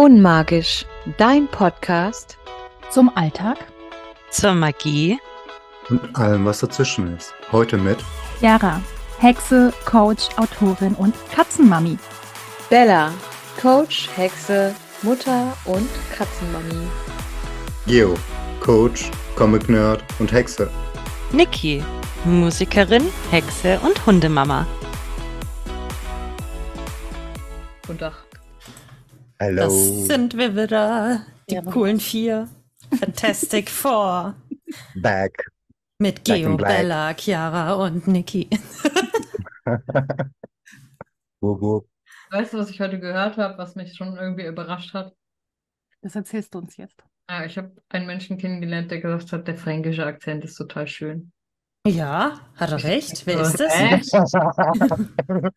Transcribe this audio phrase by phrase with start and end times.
[0.00, 0.86] Unmagisch,
[1.18, 2.38] dein Podcast
[2.88, 3.58] zum Alltag,
[4.30, 5.18] zur Magie
[5.90, 7.34] und allem, was dazwischen ist.
[7.52, 7.98] Heute mit
[8.40, 8.80] Yara,
[9.18, 11.98] Hexe, Coach, Autorin und Katzenmami.
[12.70, 13.12] Bella,
[13.60, 16.88] Coach, Hexe, Mutter und Katzenmami.
[17.86, 18.14] Geo,
[18.60, 20.70] Coach, Comic Nerd und Hexe.
[21.30, 21.84] Niki,
[22.24, 24.66] Musikerin, Hexe und Hundemama.
[27.86, 28.29] Guten Tag.
[29.42, 29.62] Hallo.
[29.62, 32.46] Das sind wir wieder, die ja, coolen vier.
[32.98, 34.34] Fantastic Four.
[34.96, 35.50] Back.
[35.98, 38.50] Mit Geo, Bella, Chiara und Niki.
[41.40, 45.14] weißt du, was ich heute gehört habe, was mich schon irgendwie überrascht hat?
[46.02, 47.02] Das erzählst du uns jetzt.
[47.30, 51.32] Ja, ich habe einen Menschen kennengelernt, der gesagt hat, der fränkische Akzent ist total schön.
[51.86, 53.24] Ja, hat er recht.
[53.26, 53.72] Wer ist das?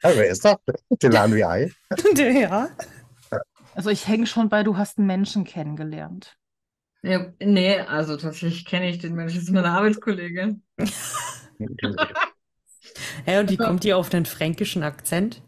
[0.02, 0.56] Wer ist das?
[1.02, 1.70] Delan Ei.
[2.16, 2.70] Ja.
[3.76, 6.38] Also ich hänge schon bei, du hast einen Menschen kennengelernt.
[7.02, 10.64] Ja, nee, also tatsächlich kenne ich den Menschen, das ist meine Arbeitskollegin.
[13.26, 15.42] Hey, und wie kommt ihr auf den fränkischen Akzent?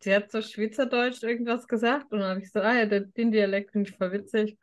[0.00, 3.32] Sie hat so Schweizerdeutsch irgendwas gesagt und dann habe ich gesagt, ah ja, den, den
[3.32, 4.56] Dialekt finde ich voll witzig.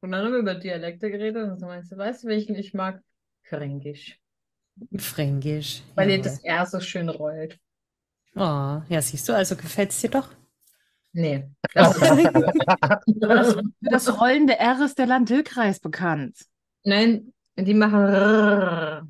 [0.00, 2.74] Und dann haben wir über Dialekte geredet und so meinst du, weißt du, welchen ich
[2.74, 3.00] mag?
[3.42, 4.18] Fränkisch.
[4.96, 5.82] Fränkisch.
[5.94, 7.58] Weil ihr das R so schön rollt.
[8.36, 10.28] Oh, ja, siehst du, also gefällt es dir doch?
[11.14, 11.48] Nee.
[11.74, 11.96] Das,
[13.06, 16.36] das, das rollende R ist der Land-Dill-Kreis bekannt.
[16.82, 19.06] Nein, die machen R.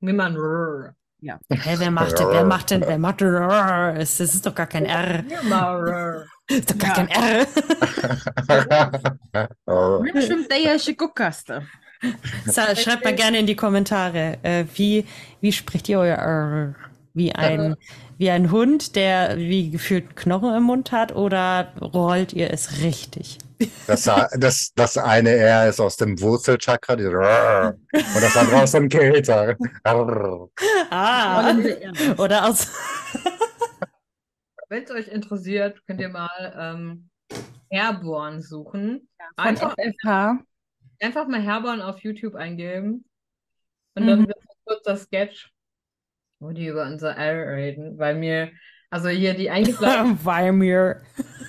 [0.00, 0.94] Wie man R.
[1.20, 1.38] Ja.
[1.50, 3.94] Hey, wer macht denn, wer macht denn, wer macht R?
[3.96, 5.22] Das ist doch gar kein R.
[5.22, 5.42] Das
[6.58, 7.46] ist doch gar kein R.
[10.22, 11.68] Stimmt, der ist Guckaste.
[12.50, 15.06] Schreibt mal gerne in die Kommentare, äh, wie,
[15.40, 16.74] wie spricht ihr euer R?
[17.14, 17.76] Wie ein,
[18.16, 23.38] wie ein Hund, der wie gefühlt Knochen im Mund hat, oder rollt ihr es richtig?
[23.86, 28.88] Das, das, das eine R ist aus dem Wurzelchakra, die, und das andere aus dem
[28.88, 29.56] Kehlter.
[30.90, 31.54] ah,
[32.16, 32.68] oder aus.
[34.68, 37.10] Wenn es euch interessiert, könnt ihr mal ähm,
[37.68, 39.06] Airborne suchen.
[39.18, 40.38] Ja, einfach, FH.
[41.00, 43.04] einfach mal Herborn auf YouTube eingeben.
[43.94, 44.28] Und dann mhm.
[44.28, 45.51] wird kurz das Sketch
[46.42, 48.50] wo die über unser R reden, weil mir,
[48.90, 50.18] also hier die eingefleischten.
[50.24, 51.00] weil mir.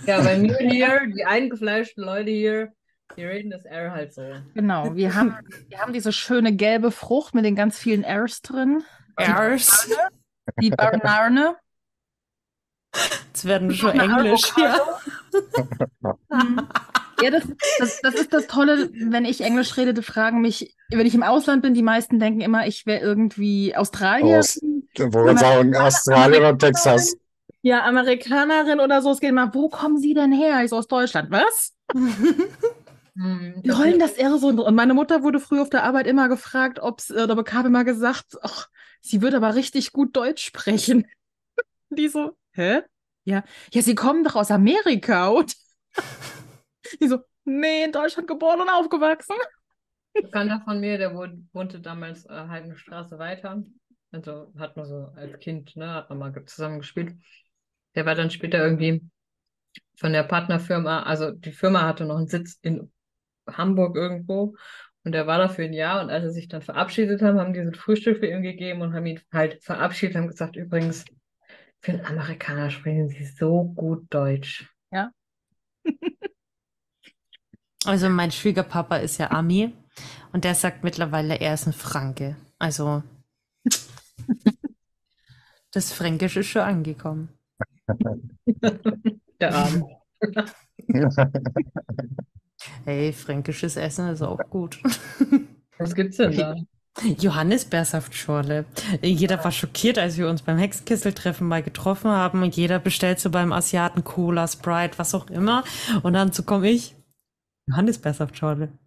[0.06, 2.72] Ja, bei mir hier, die eingefleischten Leute hier,
[3.18, 4.22] die reden das R halt so.
[4.54, 5.36] Genau, wir haben,
[5.68, 8.84] wir haben diese schöne gelbe Frucht mit den ganz vielen Rs drin.
[9.20, 9.90] Rs.
[10.62, 11.56] Die Banane.
[13.28, 14.80] Jetzt werden wir schon Englisch hier.
[17.22, 17.44] Ja, das,
[17.80, 21.24] das, das ist das Tolle, wenn ich Englisch rede, die fragen mich, wenn ich im
[21.24, 24.40] Ausland bin, die meisten denken immer, ich wäre irgendwie Australier.
[24.40, 24.60] Aus,
[24.98, 27.16] wollen sagen, Australien oder Texas.
[27.62, 29.12] Ja, Amerikanerin oder so.
[29.12, 30.64] Es geht immer, wo kommen Sie denn her?
[30.64, 31.32] Ich so aus Deutschland.
[31.32, 31.74] Was?
[33.16, 34.48] Hm, die rollen das eher so.
[34.48, 37.84] Und meine Mutter wurde früher auf der Arbeit immer gefragt, ob es, oder bekam immer
[37.84, 38.70] gesagt, ach,
[39.02, 41.06] sie würde aber richtig gut Deutsch sprechen.
[41.90, 42.82] Die so, hä?
[43.26, 45.28] Ja, ja, sie kommen doch aus Amerika.
[45.28, 45.54] Und
[47.02, 49.36] die so, nee, in Deutschland geboren und aufgewachsen.
[50.14, 53.64] Bekannter von mir, der wohnte damals äh, halt eine Straße weiter.
[54.12, 57.16] Also hat man so als Kind, ne, hat man mal zusammen gespielt.
[57.96, 59.02] Der war dann später irgendwie
[59.98, 62.92] von der Partnerfirma, also die Firma hatte noch einen Sitz in
[63.48, 64.56] Hamburg irgendwo
[65.04, 67.54] und der war da für ein Jahr und als sie sich dann verabschiedet haben, haben
[67.54, 71.06] die so ein Frühstück für ihn gegeben und haben ihn halt verabschiedet, haben gesagt, übrigens,
[71.82, 74.70] für einen Amerikaner sprechen sie so gut Deutsch.
[74.92, 75.12] Ja.
[77.86, 79.74] Also mein Schwiegerpapa ist ja Ami
[80.32, 82.36] und der sagt mittlerweile, er ist ein Franke.
[82.60, 83.04] Also
[85.72, 87.30] das Fränkisch ist schon angekommen.
[89.40, 89.86] Der Arm.
[92.86, 94.82] Hey, fränkisches Essen ist auch gut.
[95.78, 96.56] Was gibt's denn da?
[97.02, 98.66] Johannisbeersaftschorle.
[99.02, 103.32] Jeder war schockiert, als wir uns beim Hexenkisseltreffen mal getroffen haben und jeder bestellt so
[103.32, 105.64] beim Asiaten Cola, Sprite, was auch immer.
[106.04, 106.96] Und dann so komme ich,
[107.68, 108.70] Johannisbeersaftschorle.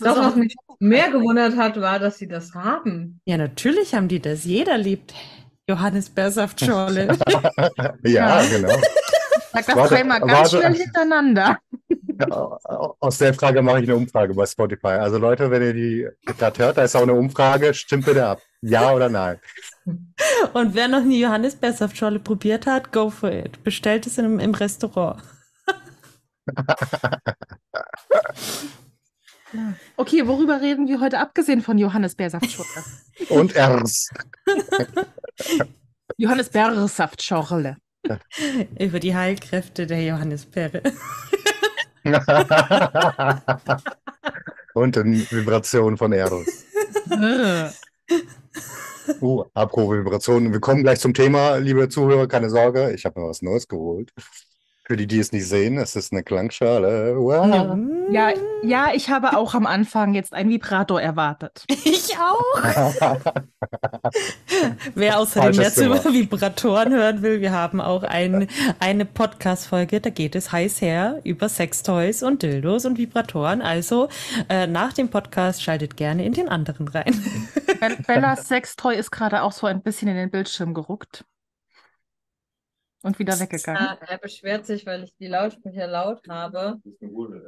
[0.00, 3.20] Das, was mich mehr gewundert hat, war, dass sie das haben.
[3.26, 4.44] Ja, natürlich haben die das.
[4.44, 5.14] Jeder liebt
[5.68, 7.18] Johannisbeersaftschorle.
[8.02, 8.76] ja, genau.
[9.52, 10.56] Sag das warte, dreimal ganz warte.
[10.56, 11.58] schnell hintereinander.
[13.00, 14.88] Aus der Frage mache ich eine Umfrage bei Spotify.
[14.88, 17.74] Also Leute, wenn ihr die gerade hört, da ist auch eine Umfrage.
[17.74, 18.40] Stimmt bitte ab.
[18.62, 19.38] Ja oder nein?
[20.52, 23.62] Und wer noch nie Johannisbeersaftschorle probiert hat, go for it.
[23.64, 25.22] Bestellt es im, im Restaurant.
[29.96, 32.16] Okay, worüber reden wir heute abgesehen von Johannes
[33.28, 34.08] Und Ers.
[36.16, 37.76] Johannes Beersaftschorle.
[38.78, 40.82] Über die Heilkräfte der Johannisbeere.
[44.74, 46.46] Und in Vibration von Eros.
[49.20, 50.52] Uh, apropos Vibrationen.
[50.52, 54.12] Wir kommen gleich zum Thema, liebe Zuhörer, keine Sorge, ich habe mir was Neues geholt.
[54.90, 57.14] Für die, die es nicht sehen, es ist eine Klangschale.
[57.16, 57.78] Wow.
[58.10, 58.32] Ja,
[58.64, 61.64] ja, ich habe auch am Anfang jetzt ein Vibrator erwartet.
[61.84, 62.42] Ich auch.
[64.96, 66.12] Wer außerdem mehr zu.
[66.12, 68.48] Vibratoren hören will, wir haben auch ein,
[68.80, 73.62] eine Podcast-Folge, da geht es heiß her über Sextoys und Dildos und Vibratoren.
[73.62, 74.08] Also
[74.48, 77.14] äh, nach dem Podcast schaltet gerne in den anderen rein.
[77.78, 81.24] Bell- Bellas Sextoy ist gerade auch so ein bisschen in den Bildschirm geruckt.
[83.02, 83.82] Und wieder weggegangen.
[83.82, 86.80] Ja, er beschwert sich, weil ich die Lautsprecher laut habe.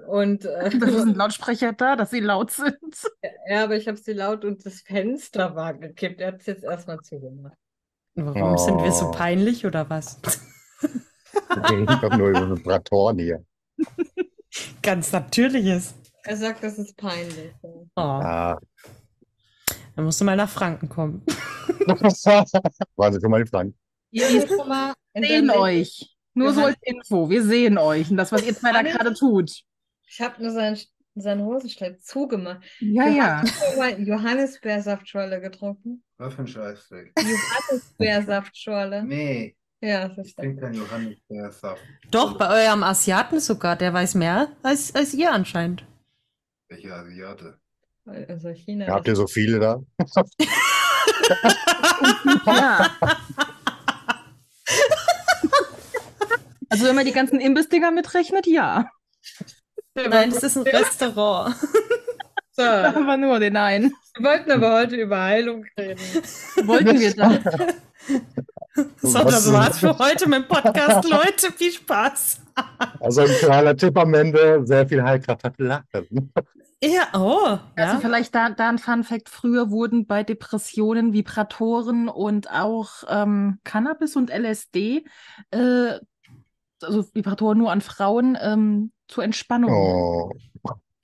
[0.09, 2.79] Und äh, Das sind Lautsprecher da, dass sie laut sind.
[3.49, 6.21] ja, aber ich habe sie laut und das Fenster war gekippt.
[6.23, 7.57] Er hat es jetzt erstmal zugemacht.
[8.15, 9.11] Warum sind wir so Oh.
[9.11, 10.21] peinlich oder was?
[10.81, 13.45] Wir reden doch nur über Vibratoren hier.
[14.83, 15.95] Ganz natürliches.
[16.25, 17.53] Er sagt, das ist peinlich.
[17.63, 18.59] Oh, Ah.
[19.97, 21.25] dann musst du mal nach Franken kommen.
[22.97, 23.75] Waren Sie schon mal in Frank?
[24.13, 26.15] Ihr Wir sehen euch.
[26.35, 27.29] Nur so als Info.
[27.29, 28.11] Wir sehen euch.
[28.11, 29.51] Und das, was ihr zwei da gerade tut.
[30.07, 30.79] Ich habe nur seinen,
[31.15, 32.61] seinen Hosenstall zugemacht.
[32.81, 33.89] Ja, Du ja.
[33.99, 36.05] Johannisbeersaftschorle getrunken?
[36.19, 37.13] Was für ein Scheißdreck.
[37.19, 39.03] Johannisbeersaftschorle.
[39.05, 41.83] Nee, Ja, das ich ist trinke keinen Johannisbeersaft.
[42.11, 45.85] Doch, bei eurem Asiaten sogar, der weiß mehr als, als ihr anscheinend.
[46.69, 47.59] Welcher Asiate?
[48.05, 48.87] Also China.
[48.89, 49.81] Habt ihr so viele da?
[52.47, 52.91] ja.
[56.69, 58.89] Also wenn man die ganzen Imbissdinger mitrechnet, ja.
[59.95, 61.57] Nein, das ist ein Restaurant.
[62.53, 63.93] so, wir nur den einen.
[64.17, 66.01] wir wollten aber heute über Heilung reden.
[66.65, 67.39] Wollten wir da.
[69.03, 71.53] So, Was das war's für heute mit dem Podcast, Leute.
[71.53, 72.41] Viel Spaß.
[73.01, 76.33] Also ein kleiner Tipp am Ende, sehr viel Heilkraft hat Lachen.
[76.83, 78.01] Ja, oh, Also ja.
[78.01, 79.29] vielleicht da, da ein Fun Fact.
[79.29, 85.05] Früher wurden bei Depressionen Vibratoren und auch ähm, Cannabis und LSD,
[85.51, 85.99] äh,
[86.85, 90.33] also Vibratoren nur an Frauen, ähm, zur Entspannung Oh.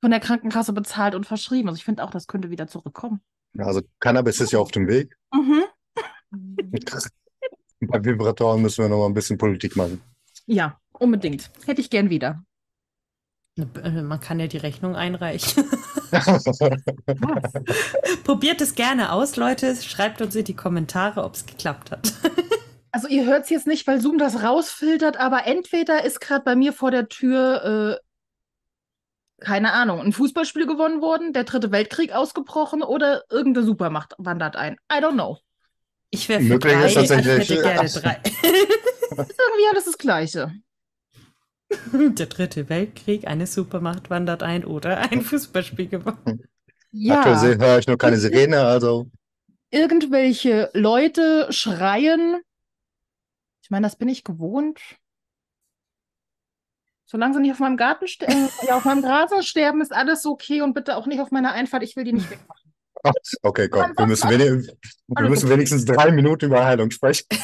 [0.00, 1.68] von der Krankenkasse bezahlt und verschrieben.
[1.68, 3.20] Also ich finde auch, das könnte wieder zurückkommen.
[3.58, 5.16] Also Cannabis ist ja auf dem Weg.
[5.32, 5.64] Mhm.
[7.80, 10.00] Bei Vibratoren müssen wir noch mal ein bisschen Politik machen.
[10.46, 11.50] Ja, unbedingt.
[11.66, 12.42] Hätte ich gern wieder.
[13.56, 15.64] Äh, Man kann ja die Rechnung einreichen.
[18.24, 19.74] Probiert es gerne aus, Leute.
[19.76, 22.12] Schreibt uns in die Kommentare, ob es geklappt hat.
[22.98, 26.56] Also ihr hört es jetzt nicht, weil Zoom das rausfiltert, aber entweder ist gerade bei
[26.56, 32.82] mir vor der Tür, äh, keine Ahnung, ein Fußballspiel gewonnen worden, der dritte Weltkrieg ausgebrochen
[32.82, 34.78] oder irgendeine Supermacht wandert ein.
[34.92, 35.38] I don't know.
[36.10, 36.86] Ich wäre für drei.
[36.86, 38.20] ist tatsächlich- Ich hätte gerne drei.
[38.24, 38.42] Ist
[39.14, 40.52] irgendwie alles das Gleiche.
[41.92, 46.48] Der dritte Weltkrieg, eine Supermacht wandert ein oder ein Fußballspiel gewonnen.
[46.90, 49.08] Ja, Aktuell höre ich nur keine Sirene, also
[49.70, 52.38] irgendwelche Leute schreien.
[53.68, 54.80] Ich meine, das bin ich gewohnt.
[57.04, 60.62] Solange sie nicht auf meinem Garten sterben, ja, auf meinem Rasen sterben, ist alles okay
[60.62, 61.82] und bitte auch nicht auf meiner Einfahrt.
[61.82, 62.72] Ich will die nicht wegmachen.
[63.02, 63.12] Ach,
[63.42, 64.74] okay, komm, wir müssen, wenig,
[65.06, 67.26] wir müssen wenigstens drei Minuten über Heilung sprechen.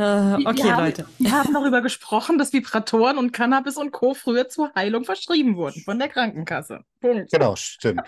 [0.00, 0.02] Äh,
[0.38, 1.06] Wir okay, haben- Leute.
[1.18, 4.14] Wir haben darüber gesprochen, dass Vibratoren und Cannabis und Co.
[4.14, 6.84] früher zur Heilung verschrieben wurden von der Krankenkasse.
[7.00, 7.32] Punkt.
[7.32, 8.02] Genau, stimmt.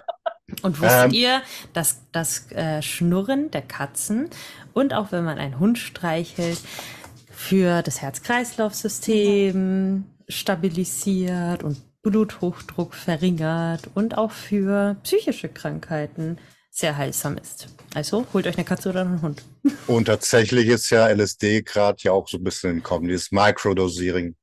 [0.63, 1.13] Und wusstet Ähm.
[1.13, 1.43] ihr,
[1.73, 4.31] dass das äh, Schnurren der Katzen
[4.73, 6.59] und auch wenn man einen Hund streichelt,
[7.31, 16.39] für das Herz-Kreislauf-System stabilisiert und Bluthochdruck verringert und auch für psychische Krankheiten
[16.71, 17.67] sehr heilsam ist.
[17.95, 19.43] Also holt euch eine Katze oder einen Hund.
[19.89, 24.37] Und tatsächlich ist ja LSD gerade ja auch so ein bisschen im Kommen, dieses Microdosing.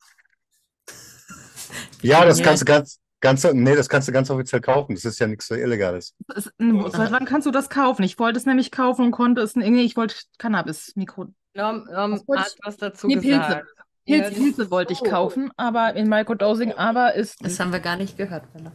[2.01, 4.96] Ja, das kannst du ganz, ganz, nee, das kannst du ganz offiziell kaufen.
[4.96, 6.15] Das ist ja nichts so Illegales.
[6.36, 8.03] Es- Seit wann kannst du das kaufen?
[8.03, 9.55] Ich wollte es nämlich kaufen und konnte es.
[9.55, 11.27] Nee, ich wollte Cannabis-Mikro.
[11.53, 13.29] Norm, Norm hat was dazu Nee, Pilze.
[13.39, 13.67] gesagt.
[14.05, 17.43] Pilze, Ja, Pilze wollte ich kaufen, aber in Microdosing, aber ist.
[17.43, 18.72] Das haben wir gar nicht gehört, Bella.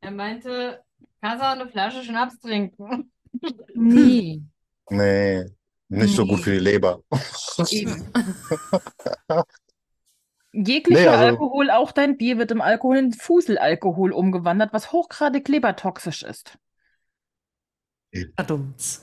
[0.00, 0.80] Er meinte,
[1.22, 3.10] kannst du auch eine Flasche Schnaps trinken?
[3.74, 4.42] Nee.
[4.90, 5.44] Nee,
[5.88, 6.28] nicht so Nee.
[6.28, 7.00] gut für die Leber.
[7.70, 8.04] Eben.
[10.56, 15.48] Jeglicher Nee, also- Alkohol, auch dein Bier, wird im Alkohol in Fuselalkohol umgewandelt, was hochgradig
[15.48, 16.56] lebertoxisch ist.
[18.36, 19.00] Verdummt.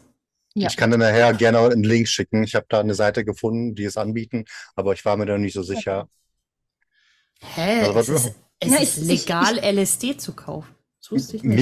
[0.54, 0.68] Ja.
[0.70, 2.44] Ich kann dir nachher gerne einen Link schicken.
[2.44, 5.54] Ich habe da eine Seite gefunden, die es anbieten, aber ich war mir da nicht
[5.54, 6.08] so sicher.
[7.42, 7.82] Hä?
[7.82, 10.74] Also, was- es ist, es Ja, ist ich- ich- legal, LSD zu kaufen.
[11.00, 11.58] Das wusste ich nicht.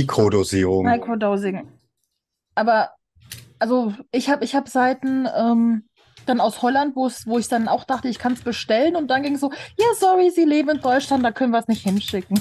[6.26, 9.36] Dann aus Holland, wo ich dann auch dachte, ich kann es bestellen und dann ging
[9.36, 12.40] es so, ja, sorry, Sie leben in Deutschland, da können wir es nicht hinschicken.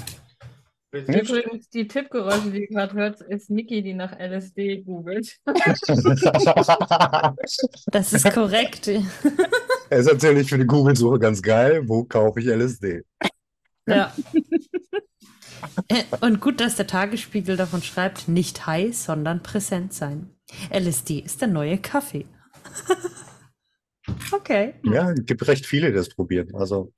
[0.91, 5.37] Übrigens, die Tippgeräusche, die ihr gerade hört, ist Niki, die nach LSD googelt.
[7.91, 8.89] Das ist korrekt.
[8.89, 9.05] Es
[10.07, 11.83] ist natürlich für die Google-Suche ganz geil.
[11.87, 13.03] Wo kaufe ich LSD?
[13.87, 14.13] Ja.
[15.89, 20.31] Äh, Und gut, dass der Tagesspiegel davon schreibt, nicht high, sondern präsent sein.
[20.73, 22.27] LSD ist der neue Kaffee.
[24.33, 24.75] Okay.
[24.85, 26.55] Ja, es gibt recht viele, die das probieren.
[26.55, 26.93] Also,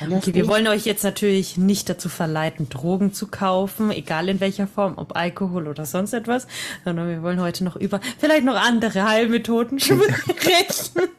[0.00, 4.66] Okay, wir wollen euch jetzt natürlich nicht dazu verleiten, Drogen zu kaufen, egal in welcher
[4.66, 6.48] Form, ob Alkohol oder sonst etwas,
[6.84, 11.10] sondern wir wollen heute noch über vielleicht noch andere Heilmethoden sprechen.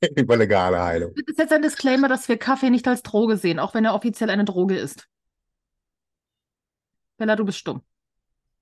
[0.16, 1.12] über legale Heilung.
[1.16, 3.94] Das ist jetzt ein Disclaimer, dass wir Kaffee nicht als Droge sehen, auch wenn er
[3.94, 5.06] offiziell eine Droge ist.
[7.18, 7.82] Bella, du bist stumm.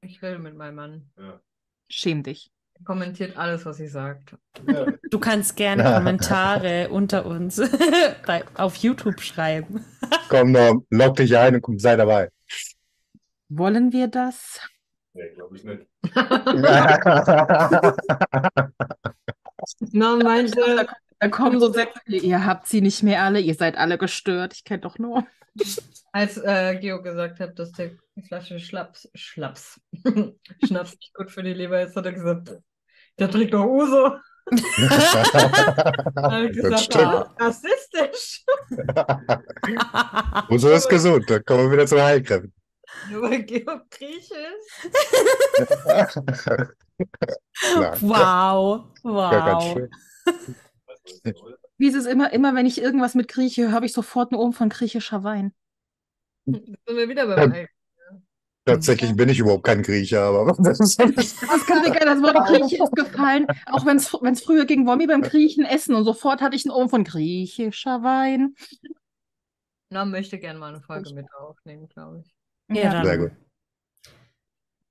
[0.01, 1.11] Ich rede mit meinem Mann.
[1.89, 2.51] Schäm dich.
[2.79, 4.37] Er kommentiert alles, was sie sagt.
[5.11, 7.57] Du kannst gerne Kommentare unter uns
[8.27, 9.85] bei, auf YouTube schreiben.
[10.29, 12.31] Komm, Norm, log dich ein und komm, sei dabei.
[13.49, 14.61] Wollen wir das?
[15.15, 15.87] Nee, glaube ich nicht.
[19.93, 20.87] Na, meinte,
[21.19, 24.53] Da kommen so Sätze, wie, ihr habt sie nicht mehr alle, ihr seid alle gestört.
[24.55, 25.27] Ich kenne doch nur.
[26.13, 29.81] als äh, Geo gesagt hat, dass der die Flasche Schlaps, Schlaps,
[30.65, 32.55] Schnaps nicht gut für die Leber ist, hat er gesagt,
[33.19, 34.17] der trinkt doch Uso.
[34.49, 34.89] Ich
[36.15, 37.05] Das gesagt, stimmt.
[37.05, 38.45] ah, rassistisch.
[40.49, 41.29] Und so ist gesund.
[41.29, 42.55] Da kommen wir wieder zu Heilkräften.
[43.11, 44.87] Nur weil Geo Grieche ist.
[48.03, 49.73] Wow, gar kein wow.
[49.73, 49.91] Schön.
[51.79, 54.41] Wie ist es immer, immer wenn ich irgendwas mit Grieche höre, habe ich sofort einen
[54.41, 55.53] Ohren von griechischer Wein.
[56.47, 57.69] Jetzt sind wir wieder beim Ei.
[58.67, 62.97] Tatsächlich bin ich überhaupt kein Grieche, aber das ist Das kann das Wort Grieche ist
[62.97, 66.65] gefallen, auch wenn es früher ging, wollen wir beim Griechen essen und sofort hatte ich
[66.67, 68.57] einen Ohren von griechischer Wein.
[69.91, 72.77] Na, möchte gerne mal eine Folge mit aufnehmen, glaube ich.
[72.77, 73.31] Ja, dann Sehr gut.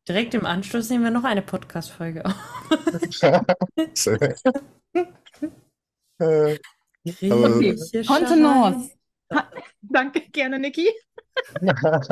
[0.08, 2.34] direkt im Anschluss nehmen wir noch eine Podcast-Folge auf.
[6.20, 6.60] Äh,
[7.06, 8.92] Griechischer Kontenance.
[9.82, 10.90] Danke, gerne, Niki.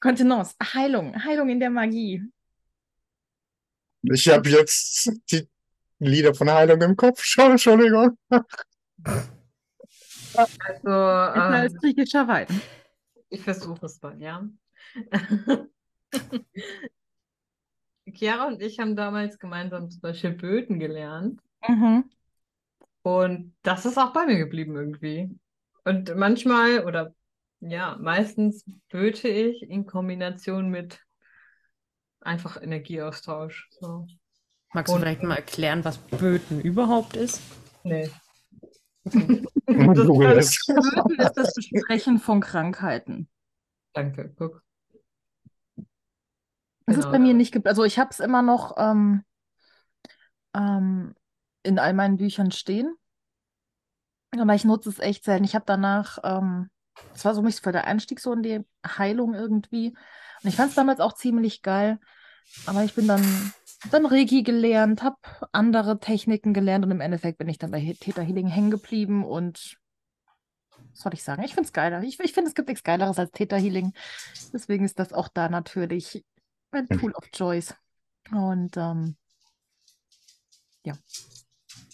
[0.00, 2.22] Kontenance, Heilung, Heilung in der Magie.
[4.02, 5.48] Ich habe jetzt die
[5.98, 7.22] Lieder von Heilung im Kopf.
[7.24, 8.18] Schon, Entschuldigung.
[10.34, 12.48] Also, ähm, griechischer Wein.
[13.30, 14.46] ich versuche es mal, ja.
[18.14, 21.40] Chiara und ich haben damals gemeinsam zum Beispiel Böten gelernt.
[21.66, 22.04] Mhm.
[23.02, 25.30] Und das ist auch bei mir geblieben irgendwie.
[25.84, 27.14] Und manchmal oder
[27.60, 31.00] ja, meistens böte ich in Kombination mit
[32.20, 33.68] einfach Energieaustausch.
[33.70, 34.06] So.
[34.72, 37.40] Magst du Und- vielleicht mal erklären, was Böten überhaupt ist?
[37.84, 38.10] Nee.
[39.04, 40.64] Google es.
[40.66, 43.28] Böten ist das Besprechen von Krankheiten.
[43.92, 44.62] Danke, guck.
[46.86, 47.10] Ist Genau.
[47.12, 49.24] bei mir nicht, ge- also ich habe es immer noch ähm,
[50.54, 51.14] ähm,
[51.62, 52.94] in all meinen Büchern stehen,
[54.36, 55.44] aber ich nutze es echt selten.
[55.44, 56.68] Ich habe danach, ähm,
[57.12, 59.88] das war so mich für der Einstieg so in die Heilung irgendwie
[60.42, 61.98] und ich fand es damals auch ziemlich geil,
[62.66, 63.52] aber ich bin dann
[63.90, 65.16] dann Reiki gelernt, habe
[65.52, 69.24] andere Techniken gelernt und im Endeffekt bin ich dann bei He- Theta Healing hängen geblieben
[69.24, 69.76] und
[70.92, 71.42] was soll ich sagen?
[71.42, 72.02] Ich finde es geiler.
[72.02, 73.92] Ich, ich finde, es gibt nichts Geileres als Theta Healing.
[74.52, 76.24] Deswegen ist das auch da natürlich
[76.74, 77.74] ein Tool of Choice.
[78.30, 79.16] Und ähm,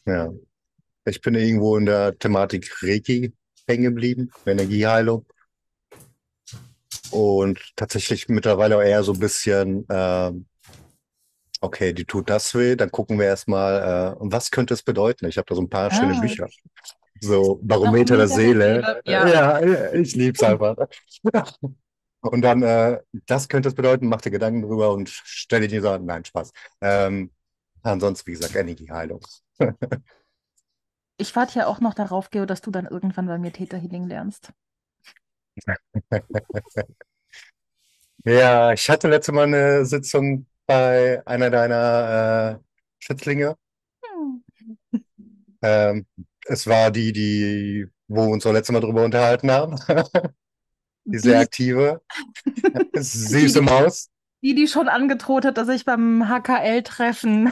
[0.06, 0.30] Ja.
[1.04, 3.32] Ich bin irgendwo in der Thematik Reiki
[3.66, 5.24] hängen geblieben, Energieheilung.
[7.10, 10.46] Und tatsächlich mittlerweile auch eher so ein bisschen, ähm,
[11.60, 15.26] okay, die tut das weh, dann gucken wir erstmal, äh, was könnte es bedeuten?
[15.26, 16.20] Ich habe da so ein paar schöne Ah.
[16.20, 16.48] Bücher.
[17.20, 18.82] So Barometer der Barometer der Seele.
[18.82, 19.60] Seele, ja.
[19.60, 20.76] Ja, ich lieb's einfach.
[22.20, 25.96] Und dann, äh, das könnte es bedeuten, mach dir Gedanken drüber und stell dir so,
[25.96, 26.52] nein, Spaß.
[26.80, 27.30] Ähm,
[27.82, 29.20] ansonsten, wie gesagt, Energieheilung.
[31.16, 34.06] ich warte ja auch noch darauf, Geo, dass du dann irgendwann bei mir Theta Healing
[34.06, 34.52] lernst.
[38.24, 42.64] Ja, ich hatte letzte Mal eine Sitzung bei einer deiner äh,
[42.98, 43.56] Schützlinge.
[44.04, 44.44] Hm.
[45.62, 46.06] Ähm,
[46.46, 49.76] es war die, die, wo wir uns das letzte Mal drüber unterhalten haben.
[51.04, 52.00] Die sehr aktive,
[52.94, 54.08] süße Maus.
[54.42, 57.50] die, die schon angedroht hat, dass ich beim HKL-Treffen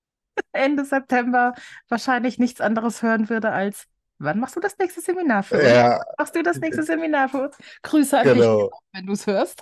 [0.52, 1.54] Ende September
[1.88, 3.84] wahrscheinlich nichts anderes hören würde als,
[4.18, 5.64] wann machst du das nächste Seminar für uns?
[5.68, 7.56] Ja, Machst du das nächste Seminar für uns?
[7.82, 8.70] Grüße an dich, genau.
[8.92, 9.60] wenn du es hörst.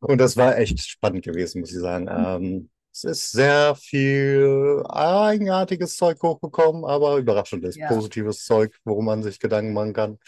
[0.00, 2.08] Und das war echt spannend gewesen, muss ich sagen.
[2.10, 7.88] Ähm, Es ist sehr viel eigenartiges Zeug hochgekommen, aber überraschendes, Ja.
[7.88, 10.18] positives Zeug, worum man sich Gedanken machen kann.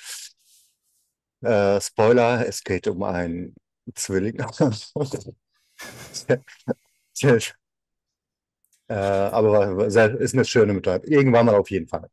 [1.43, 3.55] Äh, Spoiler, es geht um einen
[3.95, 4.39] Zwilling.
[8.89, 11.05] Äh, aber sehr, ist eine schöne Mitteilung.
[11.07, 12.09] Irgendwann mal auf jeden Fall.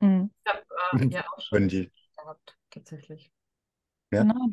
[0.00, 0.30] Mhm.
[0.44, 3.30] Ich habe äh, ja auch schon Wenn die, gehabt, tatsächlich.
[4.10, 4.22] Ja.
[4.22, 4.48] Genau,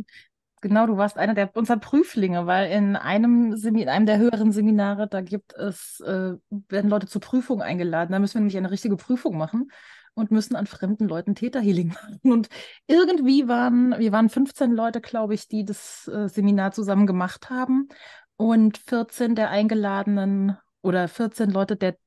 [0.61, 4.51] genau, du warst einer der unserer Prüflinge, weil in einem, Semi in einem der höheren
[4.51, 8.11] Seminare, da gibt es, äh, werden Leute zur Prüfung eingeladen.
[8.11, 9.71] Da müssen wir nämlich eine richtige Prüfung machen
[10.15, 12.19] und müssen an fremden Leuten Täterhealing machen.
[12.23, 12.49] Und
[12.87, 17.87] irgendwie waren, wir waren 15 Leute, glaube ich, die das äh, Seminar zusammen gemacht haben.
[18.37, 21.97] Und 14 der Eingeladenen oder 14 Leute der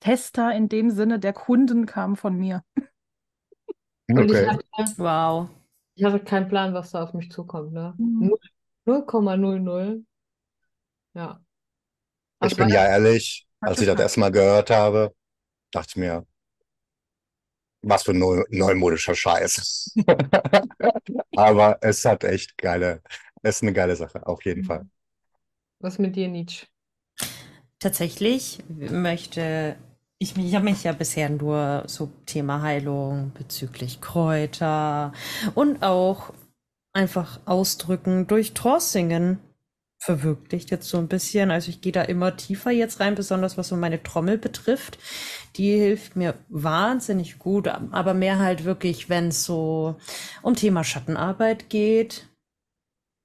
[0.00, 2.62] Tester in dem Sinne der Kunden kamen von mir.
[4.08, 4.46] Und ich okay.
[4.46, 4.64] hatte,
[4.98, 5.48] Wow.
[5.94, 7.94] ich hatte keinen Plan, was da auf mich zukommt, ne?
[7.98, 8.28] Mhm.
[8.28, 8.38] Null-
[8.84, 10.06] 0,00.
[11.14, 11.40] Ja.
[12.44, 15.14] Ich Aber bin ja ehrlich, als ich das Praktisch erste Mal gehört habe,
[15.72, 16.26] dachte ich mir,
[17.88, 19.94] was für ein neu, neumodischer Scheiß.
[21.36, 23.02] Aber es hat echt geile,
[23.42, 24.86] es ist eine geile Sache, auf jeden Fall.
[25.78, 26.66] was mit dir, Nietzsche?
[27.78, 29.76] Tatsächlich möchte
[30.18, 35.12] ich mich, ich habe mich ja bisher nur so Thema Heilung bezüglich Kräuter
[35.54, 36.32] und auch
[36.94, 39.38] einfach ausdrücken durch Trance-Singen
[40.06, 41.50] verwirklicht jetzt so ein bisschen.
[41.50, 44.98] Also ich gehe da immer tiefer jetzt rein, besonders was so meine Trommel betrifft.
[45.56, 49.96] Die hilft mir wahnsinnig gut, aber mehr halt wirklich, wenn es so
[50.42, 52.28] um Thema Schattenarbeit geht,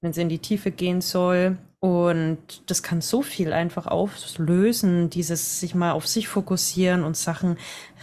[0.00, 1.56] wenn es in die Tiefe gehen soll.
[1.78, 7.58] Und das kann so viel einfach auflösen, dieses sich mal auf sich fokussieren und Sachen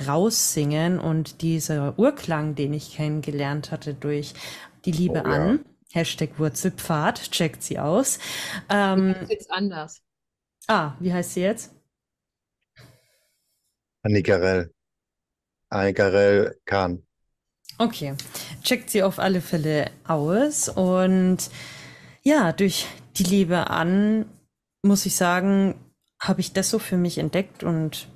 [0.05, 4.33] raussingen und dieser Urklang, den ich kennengelernt hatte durch
[4.85, 5.57] die Liebe Oh, ja.
[5.91, 8.19] Hashtag Wurzelpfad, checkt sie aus.
[8.69, 10.01] Ähm, jetzt anders.
[10.67, 11.73] ah, wie heißt sie jetzt?
[14.03, 14.73] Annikarell.
[15.69, 17.03] Annikarell Kahn.
[17.77, 18.13] Okay,
[18.63, 21.49] checkt sie auf alle Fälle aus und
[22.23, 24.25] ja, durch die Liebe an,
[24.83, 25.75] muss ich sagen,
[26.21, 28.09] habe ich das so für mich entdeckt und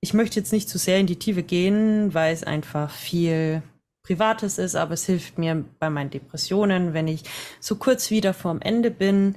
[0.00, 3.62] ich möchte jetzt nicht zu sehr in die Tiefe gehen, weil es einfach viel
[4.10, 7.22] Privates ist, aber es hilft mir bei meinen Depressionen, wenn ich
[7.60, 9.36] so kurz wieder vorm Ende bin,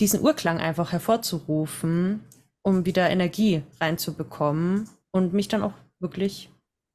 [0.00, 2.24] diesen Urklang einfach hervorzurufen,
[2.62, 6.48] um wieder Energie reinzubekommen und mich dann auch wirklich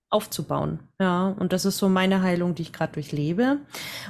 [0.10, 0.80] aufzubauen.
[1.00, 3.60] Ja, und das ist so meine Heilung, die ich gerade durchlebe.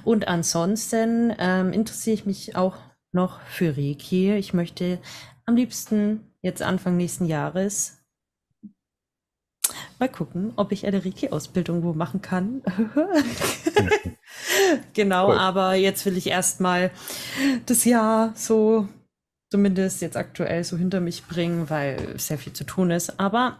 [0.06, 2.78] Und ansonsten ähm, interessiere ich mich auch
[3.12, 4.34] noch für Reiki.
[4.36, 5.00] Ich möchte
[5.45, 8.01] am liebsten jetzt Anfang nächsten Jahres
[10.02, 12.62] mal gucken, ob ich eine Reiki-Ausbildung wo machen kann.
[14.94, 15.38] genau, Cool.
[15.38, 16.92] aber jetzt will ich erstmal
[17.68, 18.90] das Jahr so
[19.52, 23.20] zumindest jetzt aktuell so hinter mich bringen, weil sehr viel zu tun ist.
[23.20, 23.60] Aber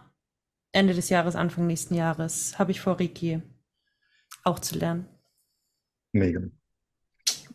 [0.72, 3.40] Ende des Jahres, Anfang nächsten Jahres habe ich vor, Reiki
[4.42, 5.06] auch zu lernen.
[6.12, 6.40] Mega.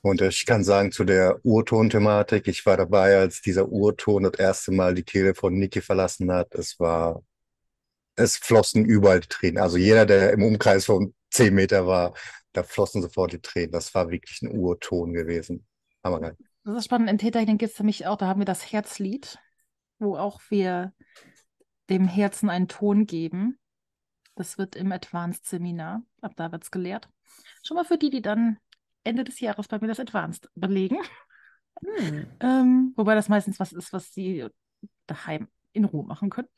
[0.02, 4.72] Und ich kann sagen, zu der Urton-Thematik, ich war dabei, als dieser Urton das erste
[4.72, 6.56] Mal die Kehle von Niki verlassen hat.
[6.56, 7.24] Es war,
[8.18, 9.60] es flossen überall die Tränen.
[9.60, 12.14] Also jeder, der im Umkreis von 10 Meter war,
[12.52, 13.72] da flossen sofort die Tränen.
[13.72, 15.66] Das war wirklich ein Urton gewesen.
[16.04, 16.36] Hammergeil.
[16.64, 17.10] Das ist spannend.
[17.10, 19.38] In Täterhealing gibt es nämlich auch, da haben wir das Herzlied,
[20.00, 20.94] wo auch wir
[21.90, 23.60] dem Herzen einen Ton geben.
[24.36, 27.10] Das wird im Advanced-Seminar, ab da wird es gelehrt.
[27.64, 28.58] Schon mal für die, die dann
[29.04, 30.98] Ende des Jahres bei mir das Advanced belegen.
[31.84, 32.28] Hm.
[32.40, 34.48] Ähm, wobei das meistens was ist, was sie
[35.06, 36.50] daheim in Ruhe machen können.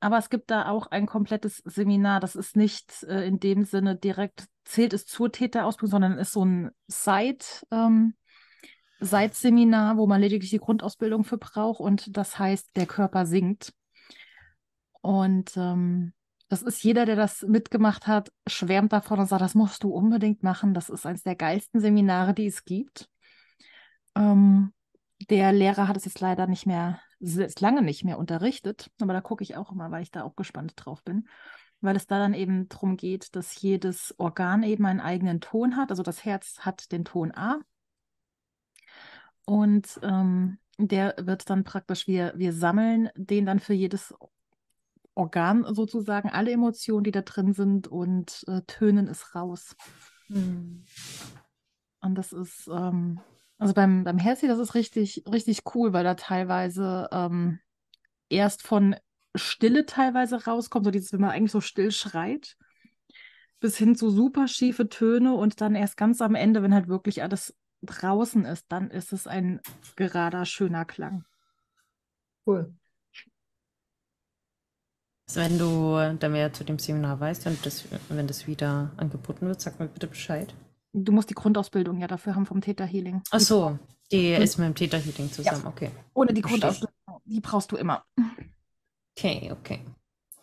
[0.00, 2.20] Aber es gibt da auch ein komplettes Seminar.
[2.20, 6.44] Das ist nicht äh, in dem Sinne direkt, zählt es zur Täterausbildung, sondern ist so
[6.44, 8.14] ein Side, ähm,
[9.00, 11.80] Side-Seminar, wo man lediglich die Grundausbildung für braucht.
[11.80, 13.72] Und das heißt, der Körper singt.
[15.02, 16.12] Und ähm,
[16.48, 20.42] das ist jeder, der das mitgemacht hat, schwärmt davon und sagt, das musst du unbedingt
[20.42, 20.74] machen.
[20.74, 23.08] Das ist eines der geilsten Seminare, die es gibt.
[24.14, 24.72] Ähm,
[25.30, 29.20] der Lehrer hat es jetzt leider nicht mehr, ist lange nicht mehr unterrichtet, aber da
[29.20, 31.28] gucke ich auch immer, weil ich da auch gespannt drauf bin,
[31.80, 35.90] weil es da dann eben darum geht, dass jedes Organ eben einen eigenen Ton hat.
[35.90, 37.60] Also das Herz hat den Ton A
[39.46, 44.14] und ähm, der wird dann praktisch, wir, wir sammeln den dann für jedes
[45.14, 49.74] Organ sozusagen, alle Emotionen, die da drin sind und äh, tönen es raus.
[50.26, 50.84] Hm.
[52.00, 53.20] Und das ist, ähm,
[53.58, 57.58] also beim, beim Herzi, das ist richtig, richtig cool, weil da teilweise ähm,
[58.28, 58.96] erst von
[59.34, 62.56] Stille teilweise rauskommt, so dieses, wenn man eigentlich so still schreit,
[63.60, 67.22] bis hin zu super schiefe Töne und dann erst ganz am Ende, wenn halt wirklich
[67.22, 69.60] alles draußen ist, dann ist es ein
[69.96, 71.24] gerader, schöner Klang.
[72.46, 72.74] Cool.
[75.28, 79.46] Also wenn du da mehr zu dem Seminar weißt und das, wenn das wieder angeboten
[79.46, 80.54] wird, sag mal bitte Bescheid.
[80.98, 83.20] Du musst die Grundausbildung ja dafür haben vom Theta Healing.
[83.30, 83.78] Ach so,
[84.10, 84.42] die Hm.
[84.42, 85.90] ist mit dem Theta Healing zusammen, okay.
[86.14, 86.60] Ohne die Verstehe.
[86.60, 88.02] Grundausbildung, die brauchst du immer.
[89.18, 89.80] Okay, okay.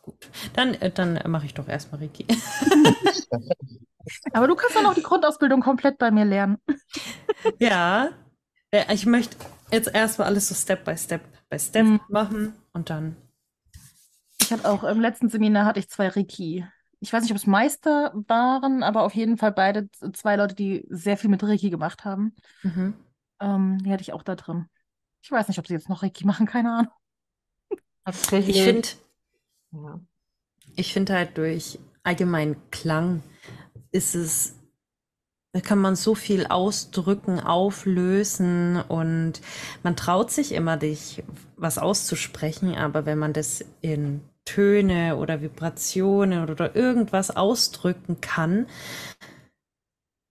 [0.03, 0.29] Gut.
[0.53, 2.27] Dann, äh, dann mache ich doch erstmal Reiki.
[4.33, 6.57] Aber du kannst dann auch die Grundausbildung komplett bei mir lernen.
[7.59, 8.09] ja.
[8.71, 9.37] Äh, Ich möchte
[9.71, 11.99] jetzt erstmal alles so Step by Step by Step Mhm.
[12.09, 13.15] machen und dann.
[14.41, 16.67] Ich hatte auch im letzten Seminar hatte ich zwei Reiki.
[17.03, 20.85] Ich weiß nicht, ob es Meister waren, aber auf jeden Fall beide zwei Leute, die
[20.89, 22.33] sehr viel mit Reiki gemacht haben.
[22.63, 22.93] Mhm.
[23.41, 24.67] Ähm, die hatte ich auch da drin.
[25.21, 26.93] Ich weiß nicht, ob sie jetzt noch Reiki machen, keine Ahnung.
[28.05, 28.57] Tatsächlich.
[28.57, 28.87] Ich finde,
[29.71, 29.99] Ja.
[30.75, 33.23] ich finde halt durch allgemeinen Klang
[33.91, 34.55] ist es,
[35.53, 39.41] da kann man so viel ausdrücken, auflösen und
[39.83, 41.23] man traut sich immer, dich
[41.57, 48.67] was auszusprechen, aber wenn man das in Töne oder Vibrationen oder irgendwas ausdrücken kann,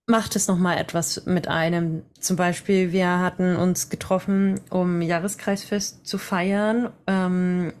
[0.07, 2.03] macht es nochmal etwas mit einem.
[2.19, 6.91] Zum Beispiel, wir hatten uns getroffen, um Jahreskreisfest zu feiern.
[7.07, 7.73] Ähm,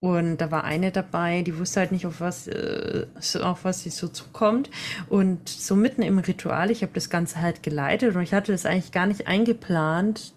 [0.00, 3.06] und da war eine dabei, die wusste halt nicht, auf was, äh,
[3.42, 4.70] auf was sie so zukommt.
[5.08, 8.66] Und so mitten im Ritual, ich habe das Ganze halt geleitet und ich hatte das
[8.66, 10.35] eigentlich gar nicht eingeplant, ei-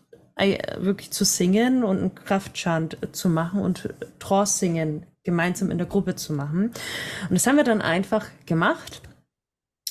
[0.78, 6.16] wirklich zu singen und einen Kraftchant zu machen und Trance singen gemeinsam in der Gruppe
[6.16, 6.72] zu machen.
[7.30, 9.02] Und das haben wir dann einfach gemacht.